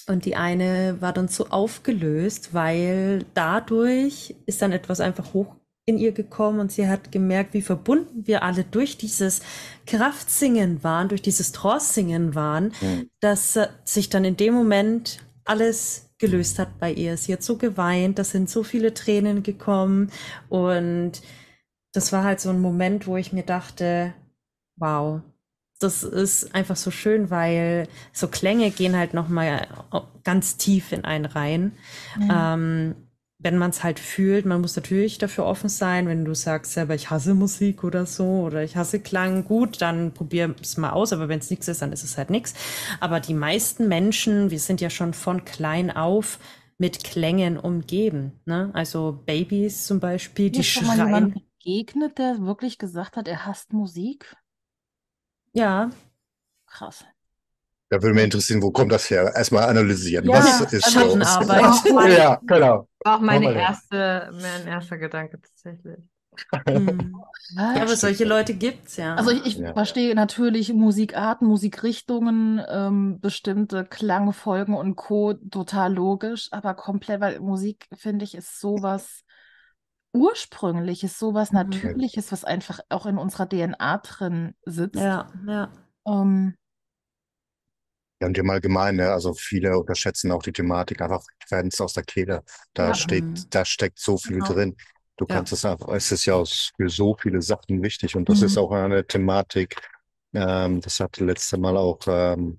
[0.09, 5.99] Und die eine war dann so aufgelöst, weil dadurch ist dann etwas einfach hoch in
[5.99, 9.41] ihr gekommen und sie hat gemerkt, wie verbunden wir alle durch dieses
[9.87, 13.09] Kraftsingen waren, durch dieses Trance-Singen waren, Mhm.
[13.21, 17.17] dass äh, sich dann in dem Moment alles gelöst hat bei ihr.
[17.17, 20.11] Sie hat so geweint, da sind so viele Tränen gekommen
[20.49, 21.13] und
[21.93, 24.13] das war halt so ein Moment, wo ich mir dachte,
[24.77, 25.21] wow,
[25.81, 29.67] das ist einfach so schön, weil so Klänge gehen halt noch mal
[30.25, 31.73] ganz tief in einen rein.
[32.31, 32.95] Ähm,
[33.41, 36.95] wenn man es halt fühlt, man muss natürlich dafür offen sein, wenn du sagst selber,
[36.95, 41.13] ich hasse Musik oder so oder ich hasse Klang, gut, dann probier es mal aus,
[41.13, 42.55] aber wenn es nichts ist, dann ist es halt nichts.
[43.01, 46.39] Aber die meisten Menschen, wir sind ja schon von klein auf
[46.79, 48.41] mit Klängen umgeben.
[48.45, 48.71] Ne?
[48.75, 51.07] Also Babys zum Beispiel, die ist schon mal schreien.
[51.07, 54.37] jemand begegnet, der wirklich gesagt hat, er hasst Musik.
[55.53, 55.91] Ja,
[56.69, 57.05] Krass.
[57.91, 59.33] Da würde mich interessieren, wo kommt das her?
[59.35, 60.27] Erstmal analysieren.
[60.27, 61.25] Ja, Was ist also- so?
[61.25, 62.11] Schattenarbeit.
[62.19, 62.87] Ja, genau.
[63.05, 65.97] War auch meine erste, mein erster Gedanke tatsächlich.
[66.69, 67.17] hm.
[67.57, 69.15] ja, aber solche Leute gibt's ja.
[69.17, 69.73] Also ich, ich Ja.
[69.73, 75.33] verstehe natürlich Musikarten, Musikrichtungen, ähm, bestimmte Klangfolgen und Co.
[75.33, 79.25] total logisch, aber komplett, weil Musik, finde ich, ist sowas
[80.13, 81.59] Ursprüngliches, sowas Mhm.
[81.59, 84.97] Natürliches, was einfach auch in unserer DNA drin sitzt.
[85.01, 85.71] ja, ja.
[86.07, 86.55] Ähm,
[88.21, 92.03] Ja, und im Allgemeinen, ne, also viele unterschätzen auch die Thematik, einfach Frequenz aus der
[92.05, 92.43] Kehle.
[92.75, 92.95] Da Ja.
[92.95, 93.47] steht, Mhm.
[93.51, 94.55] da steckt so viel Genau.
[94.55, 94.77] drin.
[95.17, 95.35] Du Ja.
[95.37, 98.47] kannst es einfach, es ist ja für so viele Sachen wichtig und das Mhm.
[98.47, 99.77] ist auch eine Thematik,
[100.35, 102.59] ähm, das hatte letzte Mal auch ähm,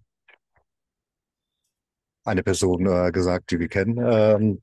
[2.23, 4.61] eine Person äh, gesagt, die wir kennen, ähm,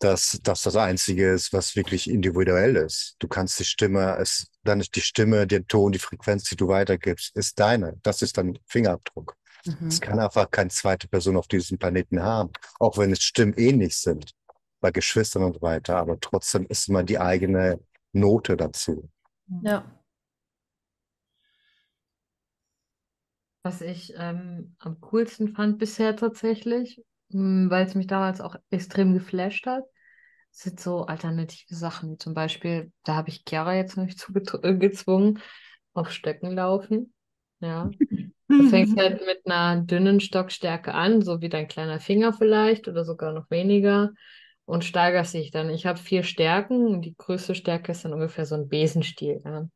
[0.00, 3.16] dass das das Einzige ist, was wirklich individuell ist.
[3.20, 6.68] Du kannst die Stimme, es, dann ist die Stimme, der Ton, die Frequenz, die du
[6.68, 7.98] weitergibst, ist deine.
[8.02, 9.36] Das ist dein Fingerabdruck.
[9.66, 9.88] Mhm.
[9.88, 13.96] Es kann einfach keine zweite Person auf diesem Planeten haben, auch wenn es Stimmen ähnlich
[13.96, 14.32] sind,
[14.80, 17.80] bei Geschwistern und so weiter, aber trotzdem ist immer die eigene
[18.12, 19.08] Note dazu.
[19.62, 19.84] Ja.
[23.62, 29.14] Was ich ähm, am coolsten fand bisher tatsächlich, mh, weil es mich damals auch extrem
[29.14, 29.84] geflasht hat,
[30.50, 34.32] sind so alternative Sachen, wie zum Beispiel, da habe ich Chiara jetzt noch nicht zu
[34.62, 35.40] äh, gezwungen,
[35.94, 37.14] auf Stöcken laufen.
[37.60, 37.90] Ja.
[38.48, 43.04] Du fängst halt mit einer dünnen Stockstärke an, so wie dein kleiner Finger vielleicht oder
[43.04, 44.10] sogar noch weniger
[44.66, 45.70] und steigerst dich dann.
[45.70, 49.40] Ich habe vier Stärken und die größte Stärke ist dann ungefähr so ein Besenstiel.
[49.44, 49.68] Ja.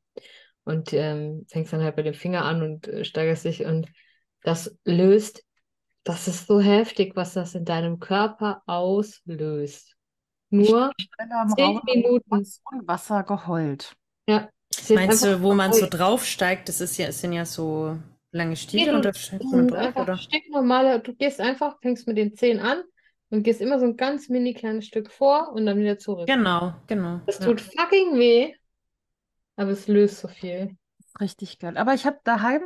[0.65, 3.89] Und ähm, fängst dann halt bei dem Finger an und äh, steigerst dich und
[4.43, 5.45] das löst,
[6.05, 9.97] das ist so heftig, was das in deinem Körper auslöst.
[10.51, 10.93] Nur
[11.55, 12.31] zehn Minuten.
[12.31, 12.49] und
[12.87, 13.95] Wasser geheult.
[14.27, 14.49] Ja.
[14.91, 17.99] Meinst du, wo man so draufsteigt, das ist ja, es sind ja so
[18.31, 20.99] lange Stiefel und da Das man drauf, einfach oder?
[20.99, 22.83] du gehst einfach, fängst mit den Zehen an
[23.31, 26.27] und gehst immer so ein ganz mini kleines Stück vor und dann wieder zurück.
[26.27, 27.21] Genau, genau.
[27.27, 27.47] Das ja.
[27.47, 28.55] tut fucking weh,
[29.57, 30.77] aber es löst so viel.
[31.21, 31.77] Richtig geil.
[31.77, 32.63] Aber ich habe daheim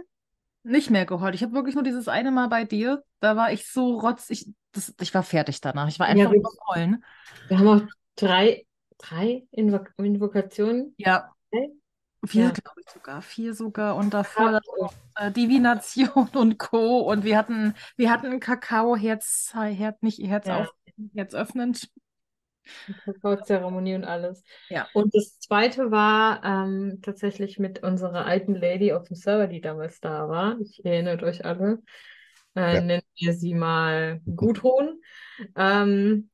[0.63, 1.35] nicht mehr geheult.
[1.35, 3.03] Ich habe wirklich nur dieses eine Mal bei dir.
[3.21, 4.31] Da war ich so rotz.
[4.31, 5.89] Ich, das, ich war fertig danach.
[5.89, 7.05] Ich war Ja, einfach wir- nur Heulen.
[7.49, 7.83] Wir haben auch
[8.17, 8.67] drei,
[8.99, 10.95] drei Invo Invokationen.
[10.99, 11.33] Ja.
[12.25, 12.51] Vier, Ja.
[12.51, 13.23] glaube ich sogar.
[13.23, 13.97] Vier sogar.
[13.97, 14.61] Und davor
[15.17, 17.01] äh, Divination und Co.
[17.01, 20.61] Und wir hatten, wir hatten Kakao, Herz, Herz, nicht Herz Ja.
[20.61, 20.69] auf,
[21.15, 21.89] Herz öffnend.
[23.05, 24.45] Kakaozeremonie und alles.
[24.69, 24.87] Ja.
[24.95, 30.01] Und das zweite war ähm, tatsächlich mit unserer alten Lady auf dem Server, die damals
[30.01, 30.61] da war.
[30.61, 31.83] Ich erinnert euch alle.
[32.55, 32.81] Äh, Ja.
[32.81, 35.01] Nennen wir sie mal Gudrun.
[35.57, 36.31] Ähm,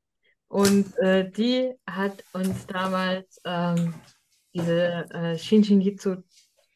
[0.48, 3.94] und äh, die hat uns damals ähm,
[4.54, 6.16] diese äh, Shinshin Jitsu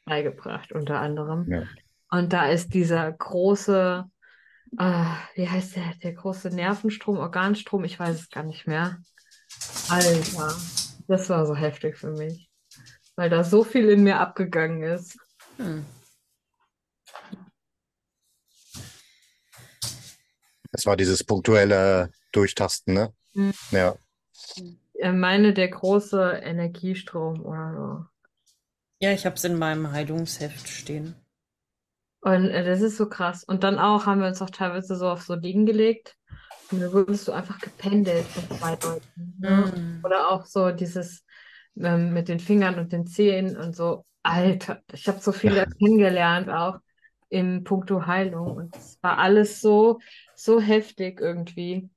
[0.04, 1.50] beigebracht, unter anderem.
[1.50, 1.62] Ja.
[2.10, 4.04] Und da ist dieser große,
[4.78, 5.04] äh,
[5.34, 8.98] wie heißt der, der große Nervenstrom, Organstrom, ich weiß es gar nicht mehr.
[9.88, 10.54] Alter,
[11.08, 12.50] das war so heftig für mich,
[13.16, 15.16] weil da so viel in mir abgegangen ist.
[15.56, 15.84] Hm.
[20.72, 23.12] Es war dieses punktuelle Durchtasten, ne?
[23.34, 23.52] Mhm.
[23.70, 23.94] Ja.
[24.56, 28.08] Ich meine, der große Energiestrom oder
[29.00, 31.16] Ja, ich habe es in meinem Heilungsheft stehen.
[32.22, 32.30] so.
[32.30, 33.42] Und äh, das ist so krass.
[33.42, 36.16] Und dann auch haben wir uns auch teilweise so auf so Liegen gelegt
[36.70, 39.36] und dann wurdest du einfach gependelt von zwei Leuten.
[39.40, 39.72] Ne?
[39.72, 40.00] Hm.
[40.04, 41.24] Oder auch so dieses
[41.76, 44.04] ähm, mit den Fingern und den Zehen und so.
[44.22, 46.78] Alter, ich habe so viel kennengelernt auch
[47.28, 49.98] im Punkto Heilung und es war alles so,
[50.34, 51.90] so heftig irgendwie.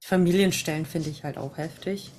[0.00, 2.12] Familienstellen finde ich halt auch heftig.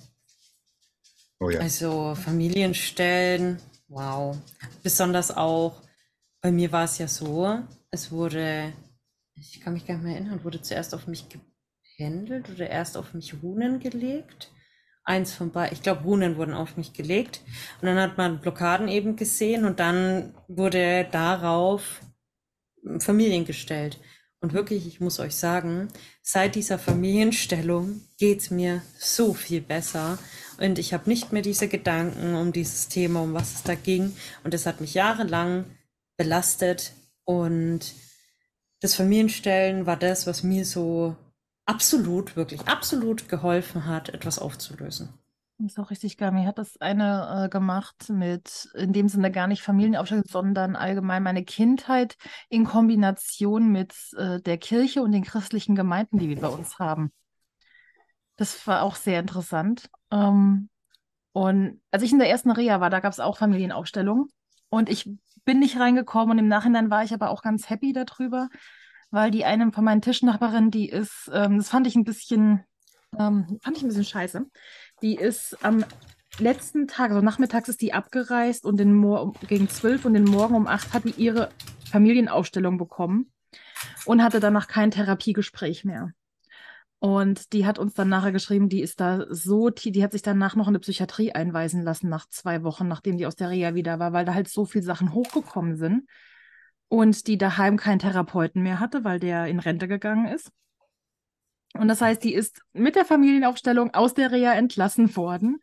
[1.40, 1.60] Oh ja.
[1.60, 4.38] Also Familienstellen, wow.
[4.84, 5.82] Besonders auch,
[6.42, 7.60] bei mir war es ja so,
[7.92, 8.74] es wurde,
[9.36, 13.14] ich kann mich gar nicht mehr erinnern, wurde zuerst auf mich gependelt oder erst auf
[13.14, 14.52] mich Runen gelegt.
[15.04, 17.42] Eins von beiden, ich glaube, Runen wurden auf mich gelegt.
[17.82, 22.02] Und dann hat man Blockaden eben gesehen und dann wurde darauf
[23.00, 24.00] Familien gestellt.
[24.42, 25.90] Und wirklich, ich muss euch sagen,
[26.22, 30.18] seit dieser Familienstellung geht's mir so viel besser.
[30.58, 34.16] Und ich habe nicht mehr diese Gedanken um dieses Thema, um was es da ging.
[34.44, 35.66] Und es hat mich jahrelang
[36.16, 36.94] belastet.
[37.26, 37.94] Und
[38.80, 41.18] das Familienstellen war das, was mir so
[41.66, 45.10] absolut, wirklich absolut geholfen hat, etwas aufzulösen.
[45.66, 46.32] Ist auch richtig geil.
[46.32, 51.22] Mir hat das eine äh, gemacht mit, in dem Sinne gar nicht Familienaufstellung, sondern allgemein
[51.22, 52.16] meine Kindheit
[52.48, 57.12] in Kombination mit äh, der Kirche und den christlichen Gemeinden, die wir bei uns haben.
[58.38, 59.90] Das war auch sehr interessant.
[60.12, 60.70] Ähm,
[61.34, 64.28] und als ich in der ersten Reha war, da gab es auch Familienaufstellungen.
[64.70, 65.10] Und ich
[65.44, 68.48] bin nicht reingekommen und im Nachhinein war ich aber auch ganz happy darüber,
[69.12, 72.64] weil die eine von meinen Tischnachbarinnen, die ist, ähm, das fand ich ein bisschen,
[73.18, 74.46] ähm, fand ich ein bisschen scheiße.
[75.02, 75.86] Die ist am
[76.40, 79.02] letzten Tag, also nachmittags ist die abgereist und den
[79.48, 81.50] gegen zwölf und den Morgen um acht hat die ihre
[81.92, 83.32] Familienaufstellung bekommen
[84.06, 86.12] und hatte danach kein Therapiegespräch mehr.
[87.00, 90.56] Und die hat uns dann nachher geschrieben, die ist da so, die hat sich danach
[90.56, 94.00] noch in eine Psychiatrie einweisen lassen nach zwei Wochen, nachdem die aus der Reha wieder
[94.00, 96.10] war, weil da halt so viele Sachen hochgekommen sind
[96.90, 100.52] und die daheim keinen Therapeuten mehr hatte, weil der in Rente gegangen ist.
[101.74, 105.62] Und das heißt, die ist mit der Familienaufstellung aus der Reha entlassen worden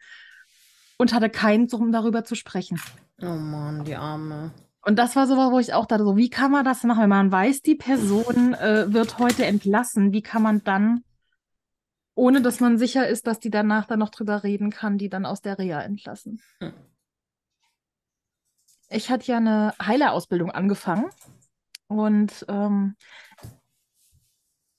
[0.98, 2.80] und hatte keinen, um darüber zu sprechen.
[3.20, 4.52] Oh Mann, die Arme.
[4.82, 7.08] Und das war so, wo ich auch dachte, so, wie kann man das machen, wenn
[7.08, 11.02] man weiß, die Person äh, wird heute entlassen, wie kann man dann,
[12.14, 15.26] ohne dass man sicher ist, dass die danach dann noch drüber reden kann, die dann
[15.26, 16.40] aus der Reha entlassen?
[16.60, 16.72] Hm.
[18.88, 21.06] Ich hatte ja eine Heilerausbildung angefangen
[21.88, 22.94] und ähm,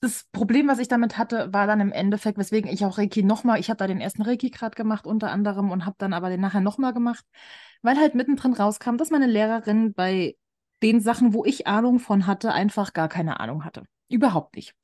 [0.00, 3.58] das Problem, was ich damit hatte, war dann im Endeffekt, weswegen ich auch Reiki nochmal,
[3.58, 6.40] ich habe da den ersten Reiki gerade gemacht unter anderem und habe dann aber den
[6.40, 7.24] nachher nochmal gemacht,
[7.82, 10.36] weil halt mittendrin rauskam, dass meine Lehrerin bei
[10.82, 13.84] den Sachen, wo ich Ahnung von hatte, einfach gar keine Ahnung hatte.
[14.08, 14.74] Überhaupt nicht.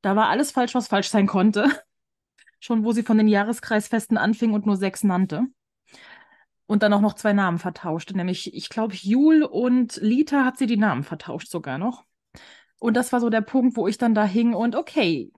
[0.00, 1.68] Da war alles falsch, was falsch sein konnte.
[2.60, 5.46] Schon wo sie von den Jahreskreisfesten anfing und nur sechs nannte.
[6.66, 10.66] Und dann auch noch zwei Namen vertauschte, nämlich, ich glaube, Jul und Lita hat sie
[10.66, 12.04] die Namen vertauscht sogar noch.
[12.86, 15.32] Und das war so der Punkt, wo ich dann da hing und okay,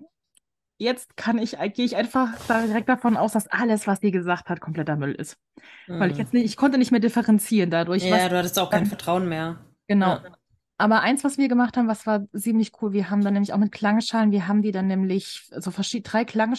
[0.76, 4.60] jetzt kann ich, gehe ich einfach direkt davon aus, dass alles, was die gesagt hat,
[4.60, 5.38] kompletter Müll ist.
[5.86, 6.24] Weil ich Hm.
[6.24, 8.04] jetzt nicht, ich konnte nicht mehr differenzieren dadurch.
[8.04, 9.56] Ja, du hattest auch kein Vertrauen mehr.
[9.86, 10.16] genau.
[10.16, 10.36] Ja.
[10.76, 13.58] Aber eins, was wir gemacht haben, was war ziemlich cool, wir haben dann nämlich auch
[13.58, 16.54] mit Klangschalen, wir haben die dann nämlich so verschiedene, drei Klang,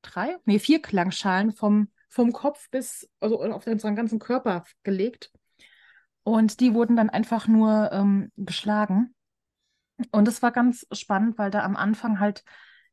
[0.00, 0.38] drei?
[0.46, 5.32] Nee, vier Klangschalen vom, vom Kopf bis, also auf unseren ganzen Körper gelegt.
[6.24, 9.14] Und die wurden dann einfach nur ähm, geschlagen.
[10.10, 12.44] Und das war ganz spannend, weil da am Anfang halt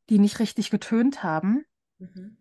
[0.08, 1.64] die nicht richtig getönt haben.
[1.98, 2.36] Mhm.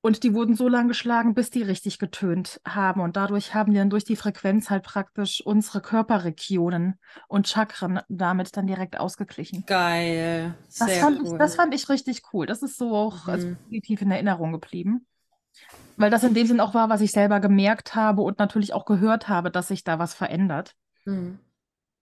[0.00, 3.00] Und die wurden so lange geschlagen, bis die richtig getönt haben.
[3.00, 8.56] Und dadurch haben wir dann durch die Frequenz halt praktisch unsere Körperregionen und Chakren damit
[8.56, 9.64] dann direkt ausgeglichen.
[9.66, 10.54] Geil.
[10.78, 11.32] Das Sehr fand, cool.
[11.32, 12.46] ich, das fand ich richtig cool.
[12.46, 13.56] Das ist so auch als Mhm.
[13.64, 15.04] positiv in Erinnerung geblieben.
[15.96, 18.84] Weil das in dem Sinn auch war, was ich selber gemerkt habe und natürlich auch
[18.84, 20.76] gehört habe, dass sich da was verändert.
[21.06, 21.40] Mhm.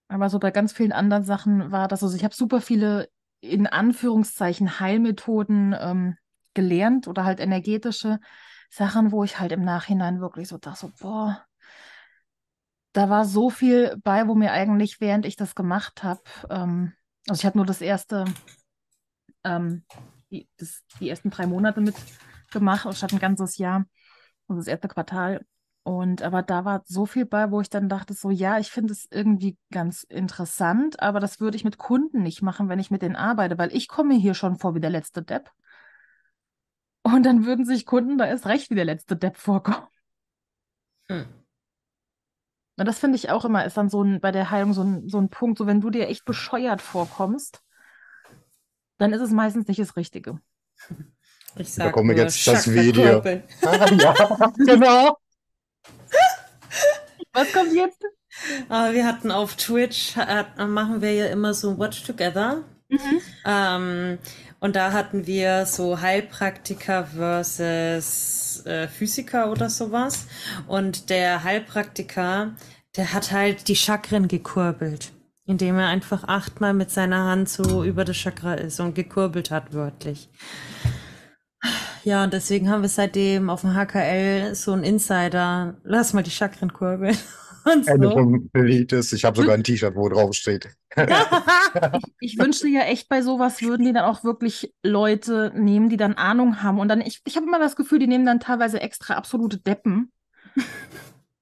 [0.07, 2.05] Aber so bei ganz vielen anderen Sachen war das so.
[2.05, 3.09] Also ich habe super viele
[3.41, 6.17] in Anführungszeichen Heilmethoden ähm,
[6.53, 8.19] gelernt oder halt energetische
[8.69, 11.45] Sachen, wo ich halt im Nachhinein wirklich so dachte, so, boah,
[12.93, 16.93] da war so viel bei, wo mir eigentlich, während ich das gemacht habe, ähm,
[17.27, 18.25] also ich habe nur das erste,
[19.43, 19.83] ähm,
[20.31, 23.85] die, das, die ersten drei Monate mitgemacht, statt ein ganzes Jahr,
[24.47, 25.45] also das erste Quartal.
[25.87, 28.91] Und aber da war so viel bei, wo ich dann dachte, so ja, ich finde
[28.91, 33.03] es irgendwie ganz interessant, aber das würde ich mit Kunden nicht machen, wenn ich mit
[33.03, 35.49] denen arbeite, weil ich komme hier schon vor wie der letzte Depp.
[37.03, 39.87] Und dann würden sich Kunden da erst recht wie der letzte Depp vorkommen.
[41.09, 41.25] Hm.
[42.75, 45.07] Und das finde ich auch immer, ist dann so ein, bei der Heilung so ein,
[45.07, 47.63] so ein Punkt, so wenn du dir echt bescheuert vorkommst,
[48.97, 50.41] dann ist es meistens nicht das Richtige.
[51.55, 53.21] Ich Da sag kommt mir jetzt das Video.
[53.61, 55.17] Ah, ja, genau.
[57.37, 58.01] Was kommt jetzt?
[58.67, 62.63] Ah, wir hatten auf Twitch, hat, machen wir ja immer so Watch Together.
[63.45, 64.17] Ähm,
[64.59, 70.25] und da hatten wir so Heilpraktiker versus äh, Physiker oder sowas.
[70.65, 72.55] Und der Heilpraktiker,
[72.95, 75.11] der hat halt die Chakren gekurbelt,
[75.45, 79.73] indem er einfach achtmal mit seiner Hand so über das Chakra ist und gekurbelt hat,
[79.73, 80.27] wörtlich.
[82.07, 86.31] Ja, und deswegen haben wir seitdem auf dem HKL so einen Insider, lass mal die
[86.31, 87.17] Chakren kurbeln.
[87.65, 88.11] Und so.
[88.11, 90.69] vom Lied ist, ich habe sogar ein T-Shirt, wo drauf steht.
[92.21, 96.13] Ich wünschte ja echt, bei sowas würden die dann auch wirklich Leute nehmen, die dann
[96.13, 96.79] Ahnung haben.
[96.79, 100.13] Und dann, ich, ich habe immer das Gefühl, die nehmen dann teilweise extra absolute Deppen.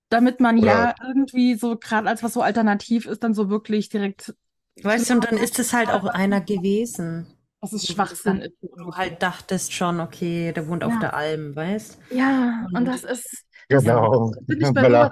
[0.10, 4.34] Damit man ja irgendwie so, gerade als was so alternativ ist, dann so wirklich direkt,
[4.82, 7.35] Weißt du, und dann ist es halt auch einer gewesen.
[7.72, 8.54] Dass es Schwachsinn ist.
[8.62, 11.00] Wo du halt dachtest schon, okay, der wohnt auf Ja.
[11.00, 11.98] der Alm, weißt?
[12.12, 14.32] Ja, und Und- das ist, Genau.
[14.48, 15.12] finde ich bei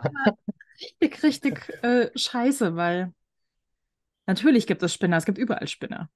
[1.01, 3.13] richtig, richtig äh, scheiße, weil
[4.25, 6.09] natürlich gibt es Spinner, es gibt überall Spinner.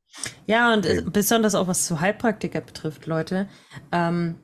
[0.45, 1.11] Ja, und äh, Eben.
[1.11, 3.47] besonders auch was zu Heilpraktiker betrifft, Leute.
[3.91, 4.35] Ähm,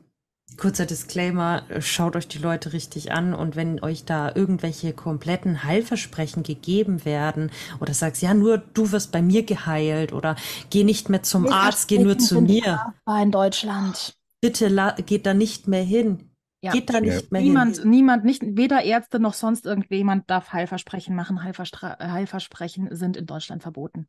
[0.58, 5.64] kurzer Disclaimer, äh, schaut euch die Leute richtig an und wenn euch da irgendwelche kompletten
[5.64, 10.36] Heilversprechen gegeben werden oder sagst, ja, nur du wirst bei mir geheilt oder
[10.70, 12.94] geh nicht mehr zum Arzt, geh nur zu mir.
[13.06, 14.14] War in Deutschland.
[14.42, 16.30] Bitte la- geht da nicht mehr hin.
[16.62, 16.72] Ja.
[16.72, 17.90] Geht da nicht mehr Niemand, hin.
[17.90, 21.44] niemand, nicht, weder Ärzte noch sonst irgendjemand darf Heilversprechen machen.
[21.44, 24.08] Heilverstra Heilversprechen sind in Deutschland verboten.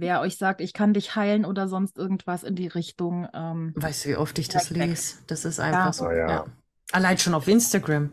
[0.00, 4.04] Wer euch sagt, ich kann dich heilen oder sonst irgendwas in die Richtung, ähm, Weißt
[4.04, 5.16] du, wie oft ich das lese?
[5.26, 5.92] Das ist einfach Ja.
[5.92, 6.06] so.
[6.06, 6.28] Oh ja.
[6.28, 6.44] Ja.
[6.92, 8.12] Allein schon auf Instagram.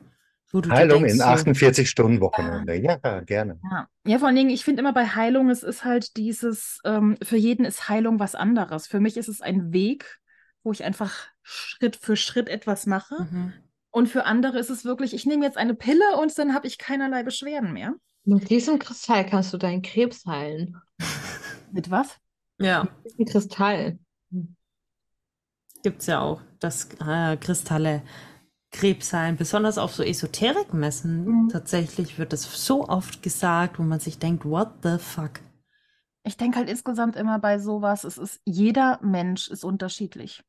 [0.52, 2.76] Wo du dir Heilung denkst, in so, 48 Stunden Wochenende.
[2.76, 3.60] Ja, gerne.
[3.72, 3.88] ja.
[4.06, 7.38] ja, vor allen Dingen, ich finde immer bei Heilung, es ist halt dieses, ähm, für
[7.38, 8.86] jeden ist Heilung was anderes.
[8.86, 10.20] Für mich ist es ein Weg,
[10.62, 13.28] wo ich einfach Schritt für Schritt etwas mache.
[13.32, 13.54] Mhm.
[13.90, 16.78] Und für andere ist es wirklich, ich nehme jetzt eine Pille und dann habe ich
[16.78, 17.94] keinerlei Beschwerden mehr.
[18.26, 20.78] Mit diesem Kristall kannst du deinen Krebs heilen.
[21.74, 22.20] Mit was?
[22.60, 22.88] Ja.
[23.18, 23.98] Mit Kristall.
[25.82, 28.04] Gibt's ja auch, dass äh, Kristalle
[28.72, 31.26] Krebs heilen, besonders auf so Esoterikmessen.
[31.26, 31.50] Mhm.
[31.50, 35.42] Tatsächlich wird das so oft gesagt, wo man sich denkt, what the fuck?
[36.24, 40.44] Ich denke halt insgesamt immer bei sowas, es ist, jeder Mensch ist unterschiedlich.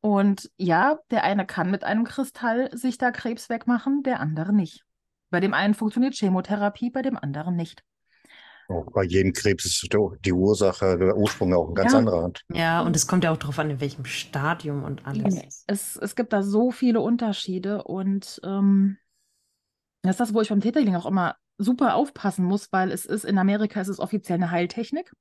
[0.00, 4.84] Und ja, der eine kann mit einem Kristall sich da Krebs wegmachen, der andere nicht.
[5.30, 7.84] Bei dem einen funktioniert Chemotherapie, bei dem anderen nicht.
[8.72, 9.88] Auch bei jedem Krebs ist
[10.24, 11.98] die Ursache, der Ursprung auch ein ganz Ja.
[11.98, 12.42] anderer Art.
[12.52, 15.64] Ja, und es kommt ja auch darauf an, in welchem Stadium und alles.
[15.66, 18.96] Es, es gibt da so viele Unterschiede und ähm,
[20.02, 23.24] das ist das, wo ich beim Täterling auch immer super aufpassen muss, weil es ist,
[23.24, 25.12] in Amerika ist es offiziell eine Heiltechnik,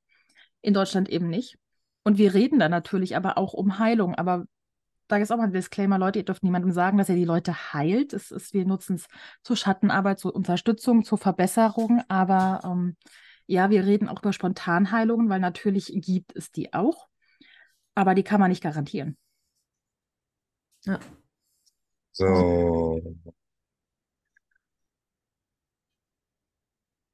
[0.61, 1.57] in Deutschland eben nicht.
[2.03, 4.45] Und wir reden da natürlich aber auch um Heilung, aber
[5.07, 7.73] da ist auch mal ein Disclaimer, Leute, ihr dürft niemandem sagen, dass ihr die Leute
[7.73, 8.13] heilt.
[8.13, 9.07] Es ist, wir nutzen es
[9.43, 12.95] zur Schattenarbeit, zur Unterstützung, zur Verbesserung, aber ähm,
[13.47, 17.07] ja, wir reden auch über Spontanheilungen, weil natürlich gibt es die auch,
[17.95, 19.17] aber die kann man nicht garantieren.
[22.11, 23.01] So.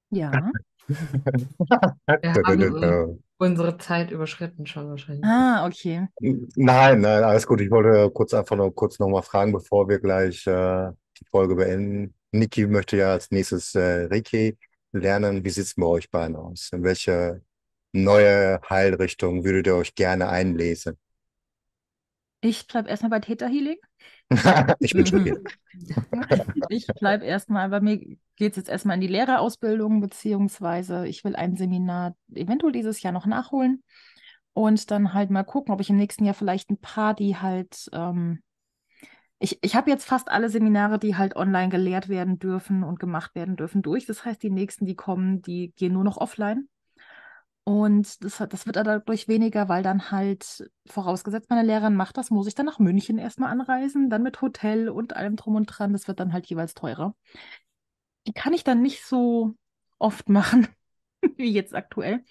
[0.10, 0.32] Ja.
[0.88, 5.26] Wir haben äh, unsere Zeit überschritten schon wahrscheinlich.
[5.26, 6.08] Ah, okay.
[6.22, 7.60] Nein, nein, alles gut.
[7.60, 12.14] Ich wollte kurz einfach nur kurz nochmal fragen, bevor wir gleich äh, die Folge beenden.
[12.32, 14.58] Niki möchte ja als nächstes äh, Reiki
[15.00, 15.44] lernen.
[15.44, 16.70] Wie sieht's bei euch beiden aus?
[16.74, 17.42] In welche
[17.92, 20.98] neue Heilrichtung würdet ihr euch gerne einlesen?
[22.42, 23.78] Ich bleibe erstmal bei Theta Healing.
[24.80, 25.42] Ich bin schon hier.
[26.70, 27.98] Ich bleibe erstmal, bei mir
[28.36, 33.14] geht es jetzt erstmal in die Lehrerausbildung, beziehungsweise ich will ein Seminar eventuell dieses Jahr
[33.14, 33.84] noch nachholen
[34.54, 37.90] und dann halt mal gucken, ob ich im nächsten Jahr vielleicht ein paar, die halt
[37.94, 38.42] ähm,
[39.40, 43.36] Ich, ich habe jetzt fast alle Seminare, die halt online gelehrt werden dürfen und gemacht
[43.36, 44.06] werden dürfen, durch.
[44.06, 46.68] Das heißt, die nächsten, die kommen, die gehen nur noch offline.
[47.64, 52.48] Und das, das wird dadurch weniger, weil dann halt, vorausgesetzt meine Lehrerin macht das, muss
[52.48, 55.92] ich dann nach München erstmal anreisen, dann mit Hotel und allem drum und dran.
[55.92, 57.14] Das wird dann halt jeweils teurer.
[58.26, 59.56] Die kann ich dann nicht so
[60.00, 60.68] oft machen,
[61.38, 62.24] wie jetzt aktuell.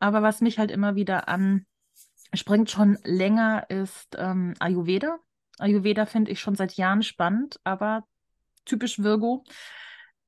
[0.00, 5.18] Aber was mich halt immer wieder anspringt schon länger, ist ähm, Ayurveda.
[5.58, 8.04] Ayurveda finde ich schon seit Jahren spannend, aber
[8.64, 9.44] typisch Virgo.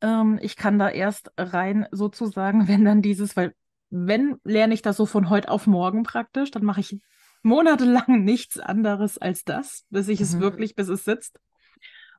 [0.01, 3.55] Ähm, ich kann da erst rein sozusagen, wenn dann dieses, weil
[3.91, 7.01] wenn lerne ich das so von heute auf morgen praktisch, dann mache ich
[7.43, 10.41] monatelang nichts anderes als das, bis ich es Mhm.
[10.41, 11.39] wirklich, bis es sitzt.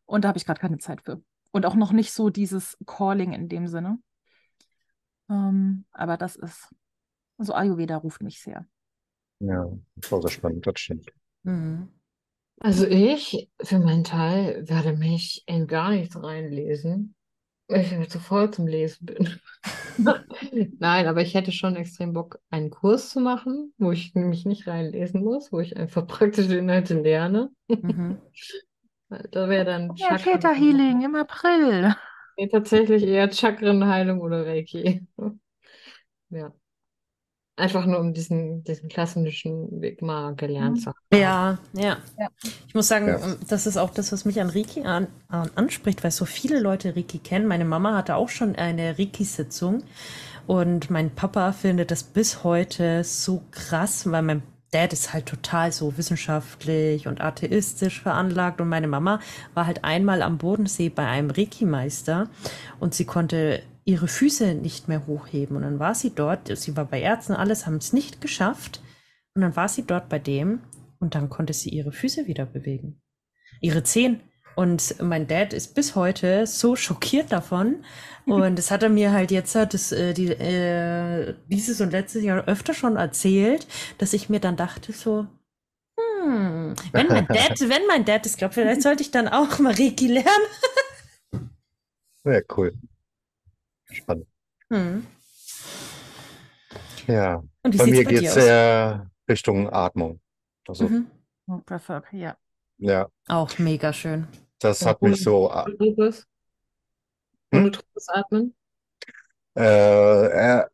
[0.05, 1.22] Und da habe ich gerade keine Zeit für.
[1.51, 3.99] Und auch noch nicht so dieses Calling in dem Sinne.
[5.30, 6.70] Ähm, aber das ist,
[7.38, 8.68] also Ayurveda ruft mich sehr.
[9.39, 11.12] Ja, das war sehr spannend, das stimmt.
[11.43, 11.89] Mhm.
[12.60, 17.16] Also ich für meinen Teil werde mich in gar nichts reinlesen,
[17.68, 19.39] weil ich mir zu voll zum Lesen bin.
[20.80, 24.68] Nein, aber ich hätte schon extrem Bock, einen Kurs zu machen, wo ich mich nicht
[24.68, 27.49] reinlesen muss, wo ich einfach praktische Inhalte lerne.
[27.68, 28.18] Mhm.
[29.32, 31.95] Da wäre dann Ja, Theta Healing im April.
[32.38, 35.08] Nee, tatsächlich eher Chakrenheilung oder Reiki.
[36.30, 36.53] Ja.
[37.60, 40.82] Einfach nur um diesen, diesen klassischen Weg mal gelernt Mhm.
[40.82, 40.97] zu haben.
[41.12, 41.97] Ja, ja.
[42.20, 42.30] Ja.
[42.68, 43.16] Ich muss sagen, Ja.
[43.18, 46.60] ähm, das ist auch das, was mich an Reiki an, an, anspricht, weil so viele
[46.60, 47.47] Leute Reiki kennen.
[47.47, 49.84] Meine Mama hatte auch schon eine Reiki-Sitzung
[50.45, 55.72] und mein Papa findet das bis heute so krass, weil mein Dad ist halt total
[55.72, 59.20] so wissenschaftlich und atheistisch veranlagt und meine Mama
[59.55, 62.30] war halt einmal am Bodensee bei einem Reiki-Meister
[62.80, 66.84] und sie konnte ihre Füße nicht mehr hochheben und dann war sie dort, sie war
[66.84, 68.82] bei Ärzten, alles haben es nicht geschafft
[69.34, 70.60] und dann war sie dort bei dem
[71.00, 73.02] und dann konnte sie ihre Füße wieder bewegen.
[73.62, 74.20] Ihre Zehen.
[74.58, 77.86] Und mein Dad ist bis heute so schockiert davon.
[78.26, 82.46] Und das hat er mir halt jetzt das, äh, die, äh, dieses und letztes Jahr
[82.46, 83.68] öfter schon erzählt,
[84.00, 85.28] dass ich mir dann dachte so,
[86.00, 89.74] hm, wenn mein Dad, wenn mein Dad es glaubt, vielleicht sollte ich dann auch mal
[89.74, 90.48] Reiki lernen.
[92.26, 92.74] Ja, cool.
[93.98, 94.28] Spannend.
[94.72, 95.06] Hm.
[97.08, 98.43] Ja, bei mir geht's aus?
[98.43, 100.20] sehr Richtung Atmung.
[100.68, 101.08] Also, Mhm.
[101.48, 102.36] Oh, Breathwork, ja.
[102.80, 104.28] ja, Auch mega schön.
[104.60, 106.28] das Ja, hat mich so äh, Monotropes.
[107.54, 107.60] Hm?
[107.62, 108.54] Monotropes Atmen.
[109.56, 110.66] Äh, äh,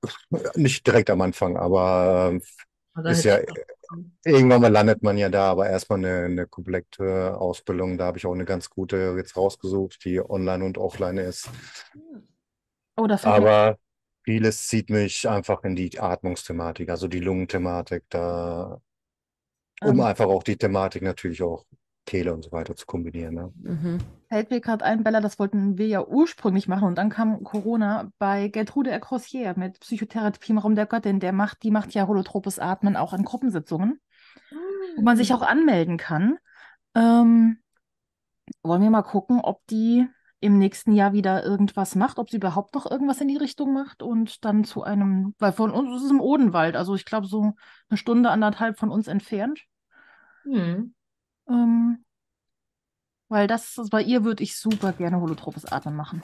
[0.55, 2.37] nicht direkt am Anfang, aber
[2.97, 3.39] Oder ist ja,
[4.25, 7.97] irgendwann mal landet man ja da, aber erstmal eine, eine komplette Ausbildung.
[7.97, 11.49] Da habe ich auch eine ganz gute jetzt rausgesucht, die online und offline ist.
[12.97, 13.77] Oh, da fällt mir Aber
[14.23, 18.81] vieles zieht mich einfach in die Atmungsthematik, also die Lungenthematik, da,
[19.81, 20.01] um Ähm.
[20.01, 21.65] einfach auch die Thematik natürlich auch
[22.05, 23.35] Kehle und so weiter zu kombinieren.
[23.35, 23.53] Ne?
[23.55, 23.97] Mhm.
[24.29, 28.11] Fällt mir gerade ein, Bella, das wollten wir ja ursprünglich machen und dann kam Corona
[28.17, 31.19] bei Gertrude Ercrossier mit Psychotherapie im Raum der Göttin.
[31.19, 34.01] Der macht, die macht ja holotropes Atmen auch in Gruppensitzungen,
[34.95, 36.37] wo man sich auch anmelden kann.
[36.95, 37.59] Ähm,
[38.63, 40.07] wollen wir mal gucken, ob die
[40.43, 44.03] im nächsten Jahr wieder irgendwas macht, ob sie überhaupt noch irgendwas in die Richtung macht
[44.03, 47.53] und dann zu einem, weil von uns ist es im Odenwald, also ich glaube so
[47.89, 49.63] eine Stunde, anderthalb von uns entfernt.
[50.43, 50.93] Hm.
[51.47, 52.05] Ähm,
[53.29, 56.21] weil das, bei ihr würde ich super gerne holotropes Atmen machen.